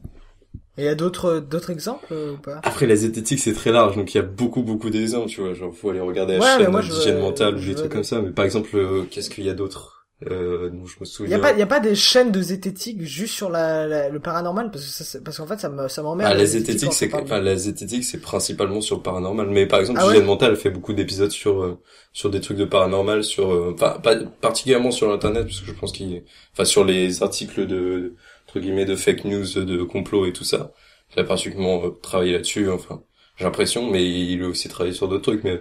[0.77, 2.59] il y a d'autres, d'autres exemples euh, ou pas?
[2.63, 5.53] Après, la zététique, c'est très large, donc il y a beaucoup, beaucoup d'exemples, tu vois.
[5.53, 8.21] Genre, faut aller regarder la chaîne d'hygiène mentale ou des trucs comme ça.
[8.21, 9.99] Mais par exemple, euh, qu'est-ce qu'il y a d'autre?
[10.31, 12.31] Euh, dont je me Il y souviens a pas, il y a pas des chaînes
[12.31, 14.71] de zététique juste sur la, la- le paranormal?
[14.71, 16.31] Parce que ça, c'est- parce qu'en fait ça me, ça m'emmerde.
[16.31, 19.49] Ah, la zététique, c'est enfin, la zététique, c'est principalement sur le paranormal.
[19.49, 20.23] Mais par exemple, Ah ouais?
[20.41, 21.77] Elle fait beaucoup d'épisodes sur euh,
[22.13, 25.73] sur des trucs de paranormal, sur euh, enfin pas particulièrement sur l'internet, parce que je
[25.73, 28.15] pense qu'il, enfin sur les articles de
[28.53, 30.73] entre guillemets de fake news, de complot et tout ça.
[31.15, 32.69] Il a particulièrement euh, travaillé là-dessus.
[32.69, 33.01] Enfin,
[33.35, 35.43] j'ai l'impression, mais il a aussi travaillé sur d'autres trucs.
[35.43, 35.59] Mais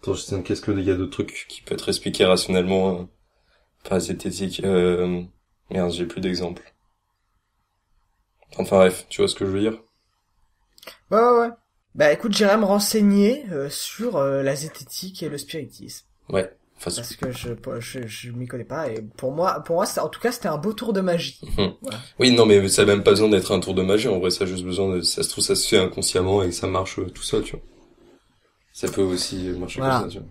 [0.00, 3.04] attends, je sais qu'est-ce qu'il y a d'autres trucs qui peuvent être expliqués rationnellement, euh,
[3.86, 4.62] pas zététique.
[4.64, 5.22] Euh...
[5.70, 6.62] Merde, j'ai plus d'exemples.
[8.56, 9.78] Enfin bref, tu vois ce que je veux dire?
[11.10, 11.50] Ouais, ouais, ouais.
[11.94, 16.50] Bah écoute, j'irai me renseigner euh, sur euh, la zététique et le spiritisme Ouais.
[16.84, 17.48] Enfin, parce que je
[17.80, 20.56] je, je m'y connais pas et pour moi pour moi en tout cas c'était un
[20.58, 21.40] beau tour de magie.
[22.18, 24.08] Oui, non, mais ça a même pas besoin d'être un tour de magie.
[24.08, 26.50] En vrai, ça a juste besoin de, ça se trouve, ça se fait inconsciemment et
[26.50, 27.60] ça marche euh, tout seul, tu vois.
[28.72, 30.00] Ça peut aussi marcher Voilà.
[30.00, 30.28] comme ça, tu vois.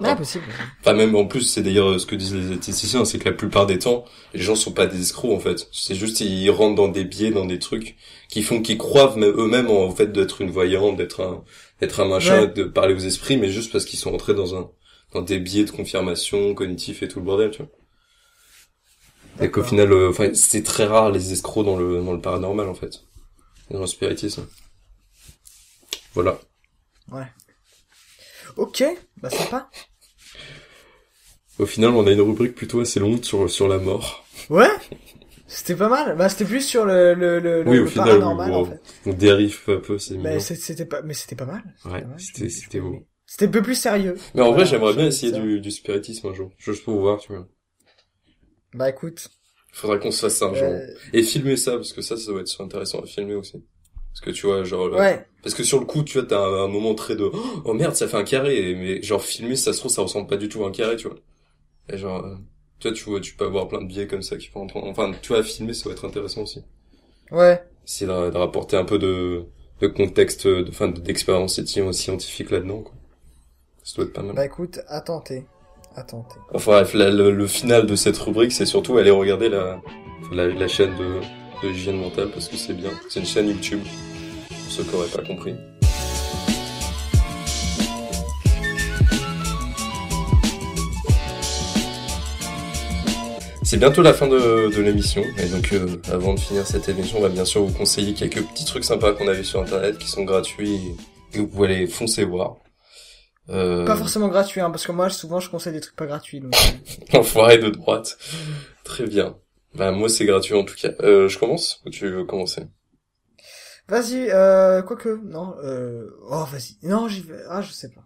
[0.00, 0.16] Ouais, Ah.
[0.16, 0.44] possible.
[0.80, 3.32] Enfin, même en plus, c'est d'ailleurs euh, ce que disent les esthéticiens, c'est que la
[3.36, 5.68] plupart des temps, les gens sont pas des escrocs, en fait.
[5.70, 7.94] C'est juste, ils rentrent dans des biais, dans des trucs
[8.28, 11.44] qui font qu'ils croient même- eux-mêmes en fait d'être une voyante, d'être un,
[11.80, 12.48] d'être un machin, Ouais.
[12.48, 14.68] de parler aux esprits, mais juste parce qu'ils sont entrés dans un,
[15.14, 17.70] dans des biais de confirmation cognitif et tout le bordel, tu vois.
[19.40, 22.68] Et qu'au final, euh, enfin, c'est très rare les escrocs dans le, dans le paranormal,
[22.68, 23.02] en fait.
[23.70, 24.46] Dans le spiritisme.
[26.14, 26.38] Voilà.
[28.56, 28.84] Ok,
[29.20, 29.68] bah sympa.
[31.58, 34.24] Au final, on a une rubrique plutôt assez longue sur, sur la mort.
[34.50, 34.70] Ouais.
[35.46, 36.16] C'était pas mal.
[36.16, 38.70] Bah c'était plus sur le le le, Oui, le au final, paranormal oui, en bon.
[38.70, 38.80] fait.
[39.06, 41.62] On dérive peu à peu, c'est c'est- c'était pas mais c'était pas mal.
[41.84, 43.06] Ouais, c'était, c'était beau.
[43.26, 44.16] C'était un peu plus sérieux.
[44.34, 46.50] Mais en vrai, j'aimerais bien essayer du, du spiritisme un jour.
[46.58, 47.46] Juste pour voir, tu vois.
[48.72, 49.28] Bah écoute.
[49.72, 50.68] Faudra qu'on se fasse ça un jour.
[50.68, 53.62] euh, Et filmer ça, parce que ça, ça doit être intéressant à filmer aussi.
[54.12, 55.26] Parce que tu vois, genre, là- ouais.
[55.42, 57.28] parce que sur le coup, tu vois, t'as un, un moment très de,
[57.64, 60.36] oh merde, ça fait un carré, mais genre, filmer, ça se trouve, ça ressemble pas
[60.36, 61.16] du tout à un carré, tu vois.
[61.90, 62.36] Et genre, euh,
[62.80, 64.86] tu vois, tu vois, tu peux avoir plein de biais comme ça qui font entendre.
[64.88, 66.62] Enfin, tu vois, filmer, ça va être intéressant aussi.
[67.30, 67.62] Ouais.
[67.86, 69.44] Essayer de, de rapporter un peu de,
[69.80, 71.60] de contexte, de, enfin, d'expérience
[71.92, 72.94] scientifique là-dedans, quoi.
[73.84, 74.34] Ça doit être pas mal.
[74.34, 75.46] Bah écoute, à tenter.
[75.94, 76.36] À tenter.
[76.52, 79.80] Enfin bref, la- le, le final de cette rubrique, c'est surtout aller regarder la,
[80.32, 81.20] la, la chaîne de,
[81.62, 82.90] de hygiène mentale parce que c'est bien.
[83.08, 83.80] C'est une chaîne YouTube,
[84.48, 85.54] pour ceux qui auraient pas compris.
[93.62, 97.18] C'est bientôt la fin de, de l'émission, et donc euh, avant de finir cette émission,
[97.18, 99.98] on va bien sûr vous conseiller quelques petits trucs sympas qu'on a vu sur internet
[99.98, 100.96] qui sont gratuits et
[101.32, 102.56] que vous pouvez aller foncer voir.
[103.50, 103.84] Euh...
[103.84, 106.54] Pas forcément gratuit hein parce que moi souvent je conseille des trucs pas gratuits donc.
[107.12, 108.16] L'enfoiré de droite.
[108.84, 109.36] Très bien.
[109.74, 110.92] Bah moi c'est gratuit en tout cas.
[111.00, 112.62] Euh, je commence ou tu veux commencer?
[113.86, 116.78] Vas-y, euh, quoique, non, euh, oh, vas-y.
[116.86, 118.00] Non, j'y vais, ah, je sais pas.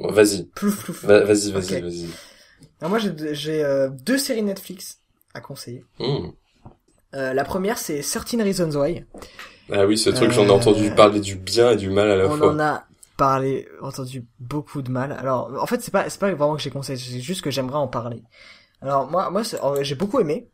[0.00, 0.46] Bon, Vas-y.
[0.46, 1.04] Plouf, plouf.
[1.04, 2.08] Va- Vas-y, vas-y, vas-y.
[2.80, 4.98] Alors moi, j'ai, j'ai euh, deux séries Netflix
[5.32, 5.84] à conseiller.
[6.00, 6.30] Hmm.
[7.14, 9.04] Euh, la première, c'est 13 Reasons Why.
[9.70, 12.16] Ah oui, ce truc, j'en ai Euh, entendu parler du bien et du mal à
[12.16, 12.50] la On fois.
[12.52, 12.84] en a
[13.80, 15.12] entendu beaucoup de mal.
[15.12, 17.78] Alors, en fait, c'est pas, c'est pas vraiment que j'ai conseillé, c'est juste que j'aimerais
[17.78, 18.22] en parler.
[18.80, 19.42] Alors, moi, moi,
[19.82, 20.48] j'ai beaucoup aimé.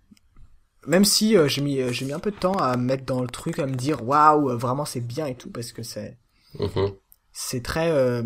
[0.86, 3.04] Même si euh, j'ai mis, euh, j'ai mis un peu de temps à me mettre
[3.04, 5.82] dans le truc, à me dire, waouh, euh, vraiment c'est bien et tout, parce que
[5.82, 6.18] c'est,
[6.58, 6.92] Mhm.
[7.32, 8.22] c'est très euh,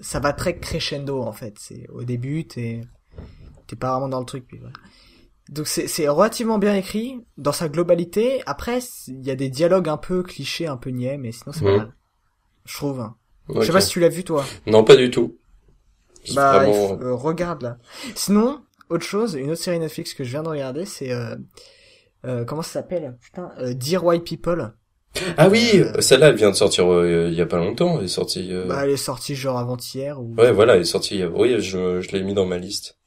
[0.00, 2.80] ça va très crescendo en fait c'est au début t'es
[3.66, 4.72] t'es pas vraiment dans le truc puis voilà.
[5.50, 9.98] donc c'est relativement bien écrit dans sa globalité après il y a des dialogues un
[9.98, 11.76] peu clichés un peu niais mais sinon c'est pas Mhm.
[11.76, 11.94] mal
[12.64, 13.16] je trouve hein.
[13.56, 15.36] Je sais pas si tu l'as vu toi Non, pas du tout.
[16.34, 16.88] Bah il vraiment...
[16.98, 17.78] faut- euh, regarde là
[18.14, 21.34] sinon autre chose une autre série Netflix que je viens de regarder c'est euh,
[22.26, 23.16] euh, comment ça s'appelle?
[23.22, 24.72] Putain euh, Dear White People
[25.38, 27.98] Ah oui, Euh, celle-là, elle vient de sortir euh, il y a pas longtemps.
[27.98, 28.48] Elle est sortie...
[28.52, 31.24] euh, bah elle est sortie genre avant-hier ou Ouais, voilà, elle est sortie...
[31.24, 32.98] Oui, je, je l'ai mis dans ma liste.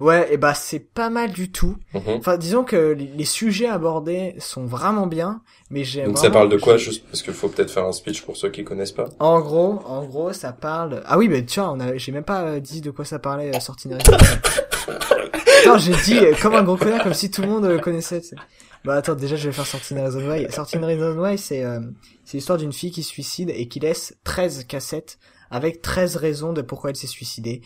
[0.00, 1.76] Ouais, et bah c'est pas mal du tout.
[1.94, 2.02] Mhm.
[2.18, 6.48] Enfin, disons que les les sujets abordés sont vraiment bien, mais j'ai Donc ça parle
[6.48, 9.08] de quoi juste parce qu'il faut peut-être faire un speech pour ceux qui connaissent pas.
[9.18, 11.02] En gros, en gros, ça parle.
[11.06, 13.54] Ah oui, mais tiens, on a, j'ai même pas euh, dit de quoi ça parlait,
[13.54, 13.88] euh, sortie
[15.60, 18.20] Attends, j'ai dit euh, comme un gros connard, comme si tout le monde euh, connaissait.
[18.20, 18.34] tu.
[18.84, 20.50] Bah attends, déjà je vais faire Sortie Reason Why.
[20.50, 21.80] Sortie Reason Why, c'est euh,
[22.24, 25.18] c'est l'histoire d'une fille qui se suicide et qui laisse 13 cassettes
[25.50, 27.60] avec 13 raisons de pourquoi elle s'est suicidée.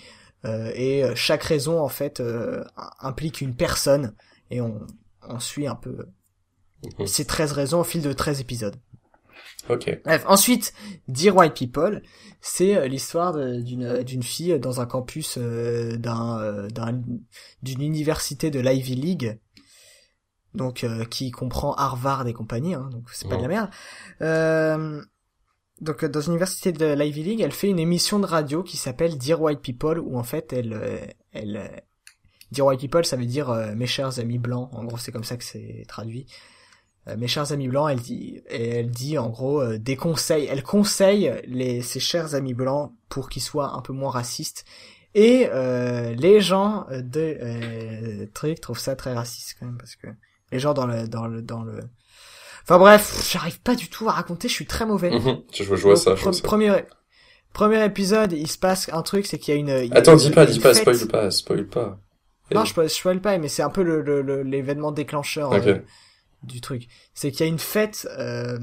[0.45, 2.65] Euh, et euh, chaque raison en fait euh,
[3.01, 4.15] implique une personne
[4.51, 4.87] et on
[5.27, 6.07] on suit un peu
[6.99, 7.07] Mhm.
[7.07, 8.77] ces 13 raisons au fil de 13 épisodes.
[9.71, 10.01] Ok.
[10.05, 10.75] Bref, ensuite,
[11.09, 12.03] Dear White People,
[12.43, 13.33] c'est l'histoire
[13.63, 17.01] d'une d'une fille dans un campus euh, d'un euh, d'un-
[17.63, 19.39] d'une université de l'Ivy League,
[20.55, 23.71] donc euh, qui comprend Harvard et compagnie, hein, donc c'est pas de la merde.
[25.81, 28.77] Donc euh, dans une université de l'Ivy League, elle fait une émission de radio qui
[28.77, 30.99] s'appelle Dear White People, où en fait elle euh,
[31.33, 31.81] elle euh,
[32.53, 34.69] Dear White People, ça veut dire mes chers amis blancs.
[34.73, 36.27] En gros, c'est comme ça que c'est traduit.
[37.19, 40.47] Mes chers amis blancs, elle dit, elle dit en gros des conseils.
[40.49, 44.65] Elle conseille les ses chers amis blancs pour qu'ils soient un peu moins racistes.
[45.15, 45.49] Et
[46.17, 50.07] les gens de truc trouvent ça très raciste quand même parce que
[50.53, 51.81] les gens dans le dans le dans le.
[52.65, 54.49] Enfin bref, j'arrive pas du tout à raconter.
[54.49, 55.11] Je suis très mauvais.
[55.11, 55.43] Mhm.
[55.53, 56.43] Je, je vois Donc, ça, je vois ça.
[56.43, 56.73] Premier
[57.53, 59.69] premier épisode, il se passe un truc, c'est qu'il y a une.
[59.69, 62.01] y a Attends, une- dis pas, dis pas, spoil pas, spoil pas.
[62.55, 65.79] Non, je, je spoil pas, mais c'est un peu le le- le- l'événement déclencheur euh,
[66.43, 66.89] du truc.
[67.15, 68.59] C'est qu'il y a une fête euh,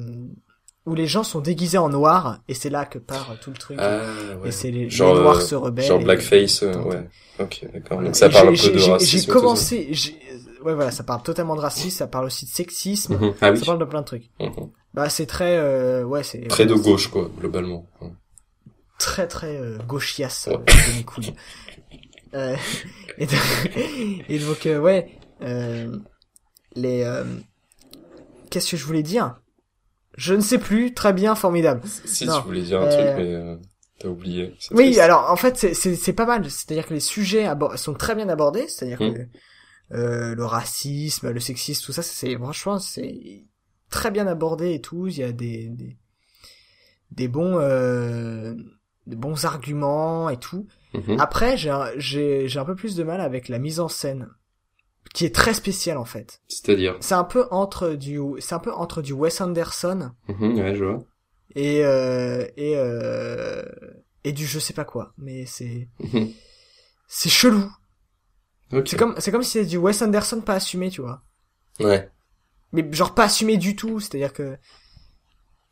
[0.86, 3.78] où les gens sont déguisés en noir et c'est là que part tout le truc.
[3.80, 4.00] Ah,
[4.42, 4.50] ouais.
[4.50, 5.86] Et c'est les, Genre, les noirs euh, se rebellent.
[5.86, 7.08] Genre blackface, euh, ouais.
[7.40, 7.98] Ok, d'accord.
[7.98, 8.06] Voilà.
[8.08, 9.18] Donc ça Et parle un peu de racisme.
[9.28, 10.18] J'ai commencé, j'ai-
[10.64, 13.34] ouais voilà, ça parle totalement de racisme, ça parle aussi de sexisme, Mhm.
[13.42, 13.60] Ah oui.
[13.60, 14.30] ça parle de plein de trucs.
[14.40, 14.70] Mhm.
[14.94, 17.86] Bah c'est très, euh, ouais c'est Très de gauche, quoi, globalement.
[18.02, 18.10] Ouais.
[19.00, 20.56] très très euh, gauchiasse Ouais.
[20.56, 20.58] euh,
[20.92, 21.34] de mes couilles.
[22.34, 22.56] Euh,
[23.18, 23.40] et, donc,
[24.30, 25.98] et donc, euh, ouais, euh,
[26.78, 27.26] les, euh,
[28.50, 29.36] qu'est-ce que je voulais dire?
[30.18, 30.94] Je ne sais plus.
[30.94, 31.82] Très bien, formidable.
[32.06, 32.40] Si Non.
[32.42, 33.56] tu voulais dire un Euh, truc, mais euh,
[34.00, 34.54] t'as oublié.
[34.72, 35.00] Oui, triste.
[35.00, 36.50] alors en fait c'est pas mal.
[36.50, 38.68] C'est-à-dire que les sujets sont très bien abordés.
[38.68, 39.14] C'est-à-dire Mm.
[39.14, 39.22] que
[39.94, 43.46] euh, le racisme, le sexisme, tout ça, c'est franchement c'est
[43.90, 45.08] très bien abordé et tout.
[45.08, 45.98] Il y a des des,
[47.12, 48.54] des bons euh,
[49.08, 50.68] des bons arguments et tout.
[50.94, 51.20] Mhm.
[51.20, 51.72] Après, j'ai
[52.48, 54.28] j'ai un peu plus de mal avec la mise en scène,
[55.14, 56.42] qui est très spéciale en fait.
[56.48, 56.98] C'est-à-dire.
[57.02, 60.84] C'est un peu entre du, c'est un peu entre du Wes Anderson Mhm, Ouais, je
[60.86, 61.04] vois.
[61.56, 63.64] et euh, et euh,
[64.24, 65.14] et du je sais pas quoi.
[65.18, 66.32] Mais c'est Mhm.
[67.08, 67.70] c'est chelou.
[68.72, 68.88] Ok.
[68.88, 71.22] C'est comme c'est comme si c'était du Wes Anderson pas assumé, tu vois.
[71.80, 72.10] Ouais.
[72.72, 74.00] Mais genre pas assumé du tout.
[74.00, 74.58] C'est-à-dire que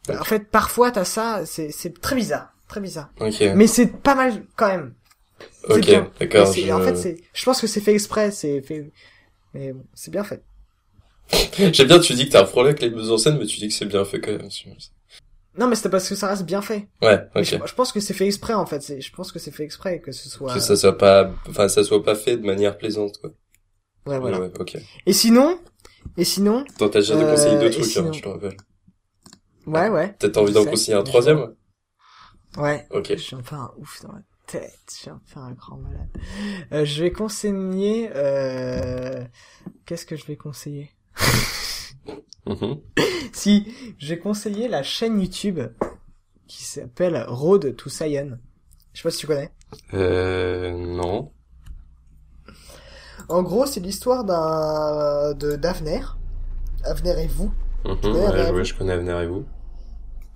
[0.09, 3.09] en fait parfois t'as ça, c'est c'est très bizarre, très bizarre.
[3.21, 3.41] Ok.
[3.55, 4.95] Mais c'est pas mal quand même.
[5.69, 5.85] Ok,
[6.19, 6.51] d'accord.
[6.51, 8.91] Je- En fait, c'est, je pense que c'est fait exprès, c'est fait,
[9.53, 10.43] mais bon, c'est bien fait.
[11.73, 13.57] J'aime bien, tu dis que t'as un problème avec les mises en scène, mais tu
[13.59, 14.49] dis que c'est bien fait quand même.
[15.57, 16.87] Non, mais c'est parce que ça reste bien fait.
[17.01, 17.43] Ouais, ok.
[17.43, 18.99] Je, je pense que c'est fait exprès, en fait.
[19.01, 20.53] Je pense que c'est fait exprès que ce soit.
[20.53, 23.31] Que ça soit pas, enfin, ça soit pas fait de manière plaisante, quoi.
[24.05, 24.39] Ouais, voilà.
[24.39, 24.77] Ouais, ok.
[25.05, 25.59] Et sinon,
[26.17, 28.57] et sinon, Attends, t'as déjà Euh, conseillé deux trucs, sinon- hein, je te rappelle.
[29.67, 31.53] ouais, ouais, Peut-être envie d'en conseiller un troisième?
[32.57, 32.87] ouais.
[32.91, 33.07] Ok.
[33.11, 34.21] Je suis un peu un ouf dans la
[34.51, 34.79] tête.
[34.89, 36.09] Je suis un peu un grand malade.
[36.71, 38.09] Euh, je vais conseiller.
[38.15, 39.23] Euh...
[39.85, 40.91] Qu'est-ce que je vais conseiller?
[42.45, 42.79] Mhm.
[43.31, 45.59] Si, je vais conseiller la chaîne YouTube
[46.47, 48.37] qui s'appelle Road to Science.
[48.93, 49.51] Je sais pas si tu connais.
[49.93, 51.31] Euh, non.
[53.27, 56.01] En gros, c'est l'histoire d'un de d'Avner,
[56.85, 57.51] Avner et vous,
[57.85, 58.63] Mhm, connais ouais, Avenir et ouais, vous?
[58.63, 59.45] je connais Avenir et vous.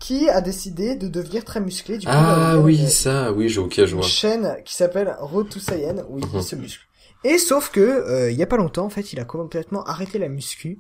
[0.03, 1.97] Qui a décidé de devenir très musclé.
[1.97, 4.01] Du coup, Ah ouvert oui, une- ça, oui, j'ai ok, je une vois.
[4.05, 6.41] chaîne qui s'appelle Road to Saiyan où il Mhm.
[6.41, 6.85] se muscle.
[7.23, 10.19] Et sauf que euh, il y a pas longtemps, en fait, il a complètement arrêté
[10.19, 10.77] la muscu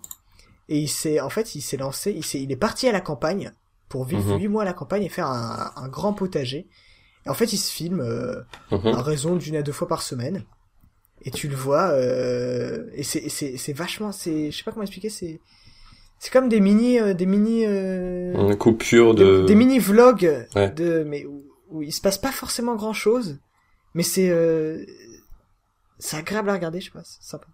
[0.67, 3.53] et il s'est, en fait, il s'est lancé, il est parti à la campagne
[3.87, 4.39] pour vivre Mhm.
[4.41, 6.67] huit mois à la campagne et faire un, un grand potager.
[7.25, 8.87] Et en fait, il se filme euh, Mhm.
[8.93, 10.43] à raison d'une à deux fois par semaine.
[11.25, 15.39] Et tu le vois, euh, et c'est vachement, c'est, je sais pas comment expliquer, c'est,
[16.23, 19.41] c'est comme des mini, euh, des mini, euh, Une coupure des, de...
[19.41, 20.69] des mini vlogs Ouais.
[20.69, 23.39] de, mais où, où il se passe pas forcément grand chose,
[23.93, 24.85] mais c'est, euh,
[25.99, 27.47] c'est agréable à regarder, je sais pas, c'est sympa.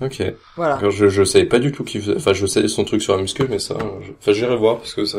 [0.00, 0.22] Ok.
[0.56, 0.76] Voilà.
[0.76, 3.14] Alors, je, je savais pas du tout qu'il faisait, enfin, je sais son truc sur
[3.14, 4.12] la muscu, mais ça, je...
[4.18, 5.18] enfin, j'irai voir parce que ça,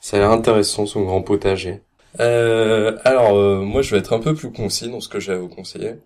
[0.00, 1.82] ça a l'air intéressant, son grand potager.
[2.20, 5.32] Euh, alors, euh, moi, je vais être un peu plus concis dans ce que j'ai
[5.32, 5.96] à vous conseiller.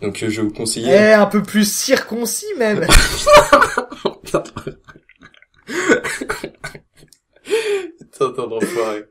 [0.00, 0.92] Donc, euh, je vais vous conseiller...
[0.92, 2.86] Eh, un peu plus circoncis même.
[7.44, 9.04] Putain, t'es un enfoiré.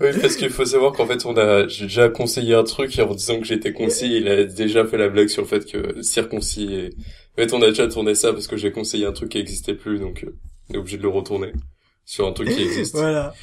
[0.00, 3.02] Oui, parce qu'il faut savoir qu'en fait, on a, j'ai déjà conseillé un truc et
[3.02, 6.02] en disant que j'étais concis, il a déjà fait la blague sur le fait que
[6.02, 6.90] circoncis et,
[7.36, 9.74] en fait, on a déjà tourné ça parce que j'ai conseillé un truc qui existait
[9.74, 10.34] plus, donc, euh,
[10.70, 11.52] on est obligé de le retourner
[12.04, 12.96] sur un truc qui existe.
[12.96, 13.34] voilà.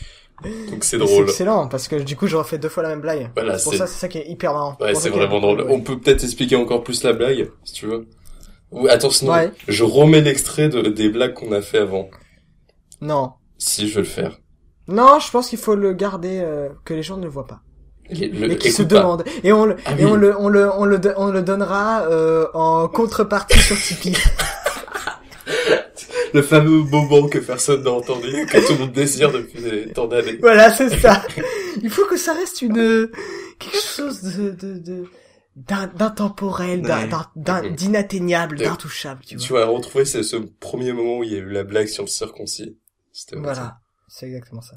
[0.43, 1.23] Donc c'est Et C'est drôle.
[1.25, 3.29] excellent parce que du coup je refais deux fois la même blague.
[3.35, 4.75] Voilà, c'est pour ça c'est ça qui est hyper marrant.
[4.81, 5.61] Ouais, c'est vraiment drôle.
[5.61, 5.67] ouais.
[5.69, 8.07] On peut peut-être expliquer encore plus la blague, si tu veux.
[8.71, 9.51] Ou, attends, sinon, Ouais.
[9.67, 12.09] je remets l'extrait de, des blagues qu'on a fait avant.
[13.01, 13.33] Non.
[13.57, 14.39] Si, je vais le faire.
[14.87, 17.61] Non, je pense qu'il faut le garder euh, que les gens ne le voient pas.
[18.09, 18.95] Le- le- et qui se pas.
[18.99, 19.23] demandent.
[19.43, 20.11] Et on le Ah et oui.
[20.11, 24.17] on le on le on le on le donnera euh, en contrepartie sur Tipeee.
[26.33, 30.37] Le fameux moment que personne n'a entendu, que tout le monde désire depuis tant d'années.
[30.39, 31.23] voilà, c'est ça.
[31.83, 33.09] Il faut que ça reste une
[33.59, 35.03] quelque chose de de de
[35.55, 37.71] d'intemporel, Ouais.
[37.71, 39.65] d'inatteignable, d'intouchable, tu Tu vois.
[39.65, 42.09] vas retrouver ce, ce premier moment où il y a eu la blague sur le
[42.09, 42.77] circoncis.
[43.11, 44.75] C'était Voilà, c'est exactement ça.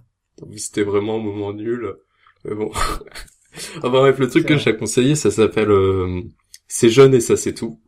[0.57, 1.95] C'était vraiment un moment nul.
[2.45, 2.71] Mais bon.
[3.79, 6.21] enfin bref, le truc que j'ai conseillé, ça s'appelle euh,
[6.67, 7.81] C'est jeune et ça c'est tout.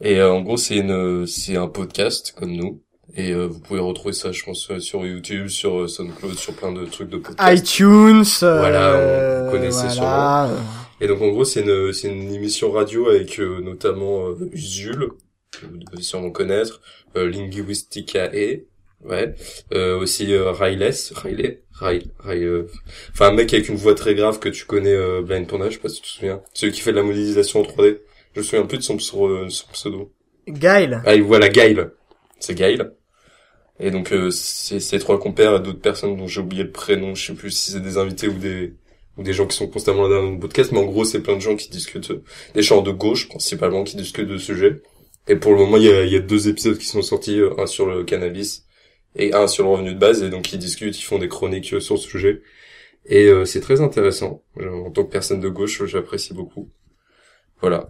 [0.00, 2.82] Et euh, en gros, c'est une c'est un podcast comme nous.
[3.14, 6.72] Et euh, vous pouvez retrouver ça, je pense, sur YouTube, sur euh, SoundCloud, sur plein
[6.72, 7.58] de trucs de podcast.
[7.58, 10.48] iTunes, euh, Voilà, on- vous connaissez voilà.
[11.02, 15.08] Et donc en gros, c'est une c'est une émission radio avec euh, notamment euh, Usul,
[15.50, 16.80] que vous devez sûrement connaître,
[17.16, 18.62] euh, Linguisticae,
[19.04, 19.34] ouais,
[19.74, 22.06] euh, aussi euh, Riley, Riley, Riley,
[22.44, 22.68] euh,
[23.10, 25.74] enfin un mec avec une voix très grave que tu connais, euh, Blind Panda, je
[25.74, 28.00] sais pas si tu te souviens, celui qui fait de la modélisation en 3D.
[28.34, 30.12] Je me souviens plus de son, pseudo- son pseudo.
[30.48, 31.00] Gail.
[31.04, 31.90] Ah, voilà, Gail.
[32.40, 32.78] C'est Gail.
[33.80, 37.14] Et donc, euh, c'est ces trois compères et d'autres personnes dont j'ai oublié le prénom.
[37.14, 38.74] Je sais plus si c'est des invités ou des
[39.18, 40.72] ou des gens qui sont constamment là dans le podcast.
[40.72, 42.22] Mais en gros, c'est plein de gens qui discutent, euh,
[42.54, 44.80] des gens de gauche principalement, qui discutent de sujets.
[45.28, 47.54] Et pour le moment, il y a, y a deux épisodes qui sont sortis, euh,
[47.60, 48.64] un sur le cannabis
[49.14, 50.22] et un sur le revenu de base.
[50.22, 52.42] Et donc, ils discutent, ils font des chroniques euh, sur le sujet.
[53.06, 54.42] Et euh, c'est très intéressant.
[54.60, 56.70] En tant que personne de gauche, j'apprécie beaucoup.
[57.60, 57.88] Voilà.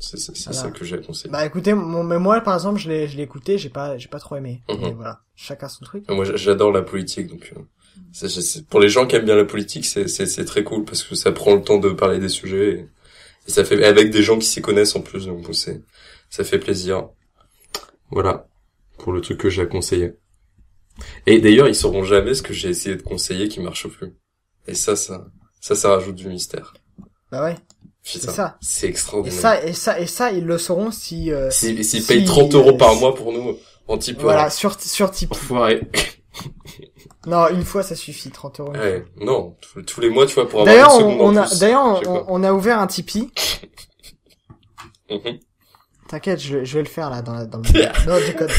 [0.00, 0.58] C'est Voilà.
[0.58, 1.30] ça que j'ai conseillé.
[1.30, 4.08] Bah écoutez, mon, mais moi par exemple, je l'ai je l'ai écouté, j'ai pas j'ai
[4.08, 4.62] pas trop aimé.
[4.68, 4.78] Mhm.
[4.80, 6.08] Mais voilà, chacun son truc.
[6.08, 7.60] Moi, j'a- j'adore la politique, donc euh,
[8.12, 10.64] c'est- c'est- c'est- pour les gens qui aiment bien la politique, c'est c'est c'est très
[10.64, 12.86] cool parce que ça prend le temps de parler des sujets et,
[13.46, 15.82] et ça fait avec des gens qui s'y connaissent en plus, donc bon, c'est
[16.30, 17.08] ça fait plaisir.
[18.10, 18.46] Voilà
[18.98, 20.14] pour le truc que j'ai à conseiller.
[21.26, 24.12] Et d'ailleurs, ils sauront jamais ce que j'ai essayé de conseiller qui marche plus.
[24.66, 25.26] Et ça, ça,
[25.60, 26.74] ça, ça rajoute du mystère.
[27.30, 27.54] Bah ouais.
[28.02, 28.58] Putain, ça.
[28.60, 29.38] c'est Et extraordinaire.
[29.40, 32.54] ça et ça et ça ils le sauront si euh, S'ils s'ils si- payent 30
[32.54, 35.32] euros par si- mois pour nous, en type, voilà sur sur Tipeee.
[35.36, 35.82] enfoiré.
[37.28, 38.72] Non, une fois ça suffit, 30 euros.
[38.72, 41.54] Ouais, non, tous- les mois, tu vois, pour avoir D'ailleurs, une seconde on, en a
[41.58, 43.30] d'ailleurs on, a ouvert un Tipeee.
[45.10, 45.38] Mhm.
[46.08, 47.64] T'inquiète, je, je vais le faire là dans la, dans le
[48.06, 48.50] Non, je déconne.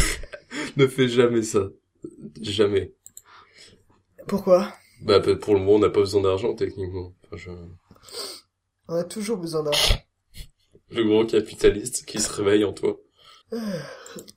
[0.77, 1.59] Ne fais jamais ça.
[2.41, 2.93] Jamais.
[4.27, 4.71] Pourquoi?
[5.01, 7.13] Bah, pour le moment, on n'a pas besoin d'argent, techniquement.
[7.25, 7.51] Enfin, je-
[8.87, 9.95] On a toujours besoin d'argent.
[10.89, 12.97] Le gros capitaliste qui se réveille en toi.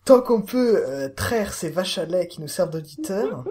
[0.05, 3.45] Tant qu'on peut euh, traire ces vaches à lait qui nous servent d'auditeurs.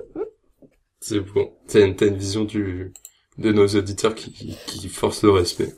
[1.01, 1.51] C'est bon.
[1.67, 2.93] T'as une, une vision du,
[3.37, 5.75] de nos auditeurs qui, qui force le respect.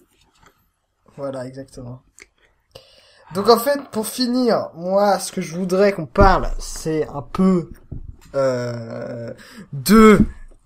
[1.15, 2.01] Voilà, exactement.
[3.34, 7.71] Donc en fait, pour finir, moi, ce que je voudrais qu'on parle, c'est un peu
[8.36, 9.34] euh,
[9.71, 10.19] de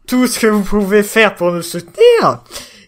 [0.05, 2.43] tout ce que vous pouvez faire pour nous soutenir,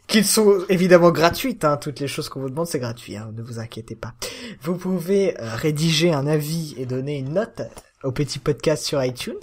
[0.08, 1.64] qu'ils sont évidemment gratuites.
[1.64, 3.16] Hein, toutes les choses qu'on vous demande, c'est gratuit.
[3.16, 4.14] Hein, ne vous inquiétez pas.
[4.62, 7.62] Vous pouvez euh, rédiger un avis et donner une note
[8.04, 9.36] au petit podcast sur iTunes.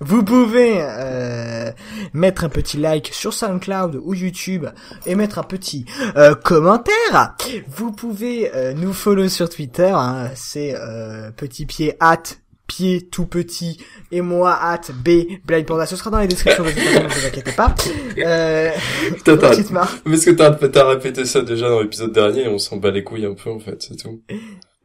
[0.00, 1.70] Vous pouvez euh,
[2.12, 4.66] mettre un petit like sur SoundCloud ou YouTube
[5.06, 5.84] et mettre un petit
[6.16, 7.34] euh, commentaire.
[7.68, 12.22] Vous pouvez euh, nous follow sur Twitter, hein, c'est euh, petit pied at
[12.66, 13.78] pied tout petit
[14.12, 15.86] et moi at b blind panda.
[15.86, 17.74] Ce sera dans les descriptions de toute façon, ne vous inquiétez pas.
[18.18, 18.70] Euh,
[19.16, 20.02] Putain, petite marque.
[20.04, 22.42] Parce que t'as, t'as répété ça déjà dans l'épisode dernier?
[22.42, 24.20] Et on s'en bat les couilles un peu, en fait, c'est tout.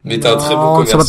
[0.03, 0.99] Mais t'as un très bon commercial.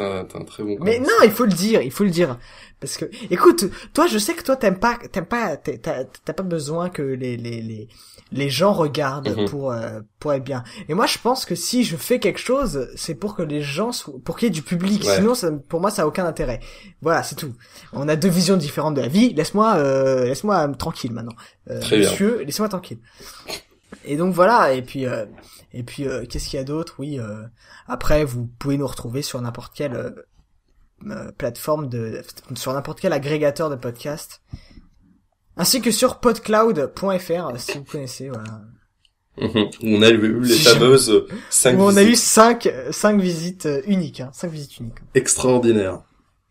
[0.00, 2.38] un très bon Mais non, il faut le dire, il faut le dire.
[2.80, 6.90] Parce que, écoute, toi, je sais que toi, t'aimes pas, t'aimes pas, t'as, pas besoin
[6.90, 7.88] que les, les, les,
[8.32, 9.48] les gens regardent Mhm.
[9.48, 10.64] pour, euh, pour être bien.
[10.88, 13.92] Et moi, je pense que si je fais quelque chose, c'est pour que les gens
[13.92, 15.04] soient, pour qu'il y ait du public.
[15.04, 15.14] Ouais.
[15.16, 16.58] Sinon, ça, pour moi, ça a aucun intérêt.
[17.02, 17.54] Voilà, c'est tout.
[17.92, 19.32] On a deux visions différentes de la vie.
[19.32, 21.36] Laisse-moi, euh, laisse-moi tranquille maintenant.
[21.70, 22.10] Euh, Très bien.
[22.10, 22.98] monsieur, laissez-moi tranquille.
[24.04, 25.26] Et donc voilà, et puis euh,
[25.72, 26.94] et puis euh, qu'est-ce qu'il y a d'autre?
[26.98, 27.44] Oui, euh,
[27.86, 30.10] après vous pouvez nous retrouver sur n'importe quelle euh,
[31.10, 32.22] euh, plateforme de
[32.54, 34.42] sur n'importe quel agrégateur de podcast.
[35.56, 38.62] Ainsi que sur podcloud.fr euh, si vous connaissez voilà.
[39.82, 44.20] On a eu les fameuses 5 Où on a eu cinq euh, cinq visites uniques
[44.20, 44.98] hein, cinq visites uniques.
[45.14, 46.02] extraordinaires.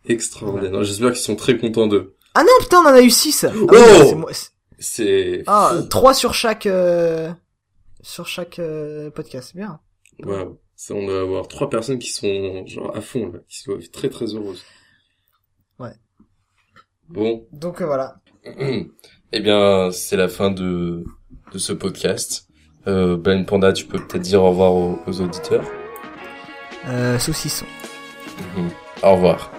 [0.05, 0.83] Extraordinaires.
[0.83, 2.15] J'espère qu'ils sont très contents d'eux.
[2.33, 3.43] Ah non, putain, on en a eu six.
[3.43, 4.29] Ah oui, Oh
[4.82, 5.88] c'est- Ah, fou.
[5.88, 7.32] trois sur chaque euh,
[8.01, 9.79] sur chaque euh, podcast, c'est bien.
[10.23, 10.59] Waouh.
[10.75, 14.09] Ça, on doit avoir trois personnes qui sont genre à fond là, qui sont très
[14.09, 14.63] très heureuses.
[15.79, 15.93] Ouais.
[17.07, 18.15] Bon, Donc euh, voilà.
[19.32, 21.03] eh bien, c'est la fin de
[21.53, 22.47] de ce podcast.
[22.88, 25.65] Euh, ben Panda, tu peux peut-être dire au revoir aux, aux auditeurs.
[26.88, 27.65] Euh, saucisson.
[29.03, 29.51] Au revoir.